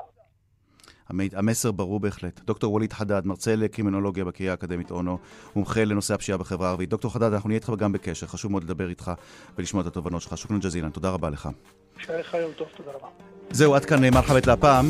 [1.34, 2.40] המסר ברור בהחלט.
[2.46, 5.18] דוקטור ווליד חדד, מרצה לקרימינולוגיה בקריאה האקדמית אונו,
[5.56, 6.90] מומחה לנושא הפשיעה בחברה הערבית.
[6.90, 9.12] דוקטור חדד, אנחנו נהיה איתך גם בקשר, חשוב מאוד לדבר איתך
[9.58, 10.38] ולשמוע את התובנות שלך.
[10.38, 11.50] שוכרן ג'זילן, תודה רבה לך.
[11.98, 13.08] שיהיה לך יום טוב, תודה רבה.
[13.52, 14.86] זהו, עד כאן מרחבת להפעם.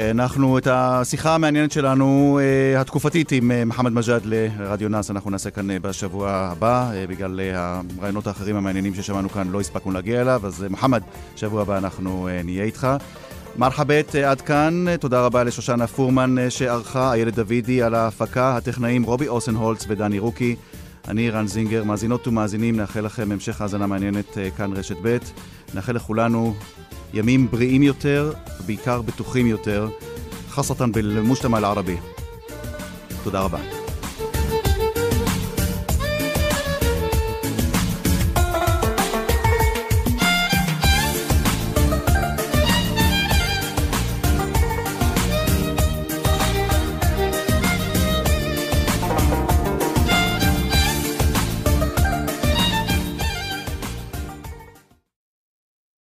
[0.00, 5.50] אנחנו את השיחה המעניינת שלנו, אה, התקופתית עם אה, מוחמד מג'אד לרדיו נאס, אנחנו נעשה
[5.50, 10.66] כאן אה, בשבוע הבא, בגלל הרעיונות האחרים המעניינים ששמענו כאן לא הספקנו להגיע אליו, אז
[10.70, 11.02] מוחמד,
[11.36, 12.88] שבוע הבא אנחנו נהיה איתך.
[13.56, 19.84] מרחבת עד כאן, תודה רבה לשושנה פורמן שערכה, איילת דוידי על ההפקה, הטכנאים רובי אוסנהולץ
[19.88, 20.56] ודני רוקי.
[21.08, 25.18] אני רן זינגר, מאזינות ומאזינים, נאחל לכם המשך האזנה מעניינת כאן רשת ב'.
[25.74, 26.54] נאחל לכולנו
[27.14, 29.88] ימים בריאים יותר, ובעיקר בטוחים יותר,
[30.50, 31.96] חסתן בלמושתמע אל-ערבי.
[33.24, 33.83] תודה רבה.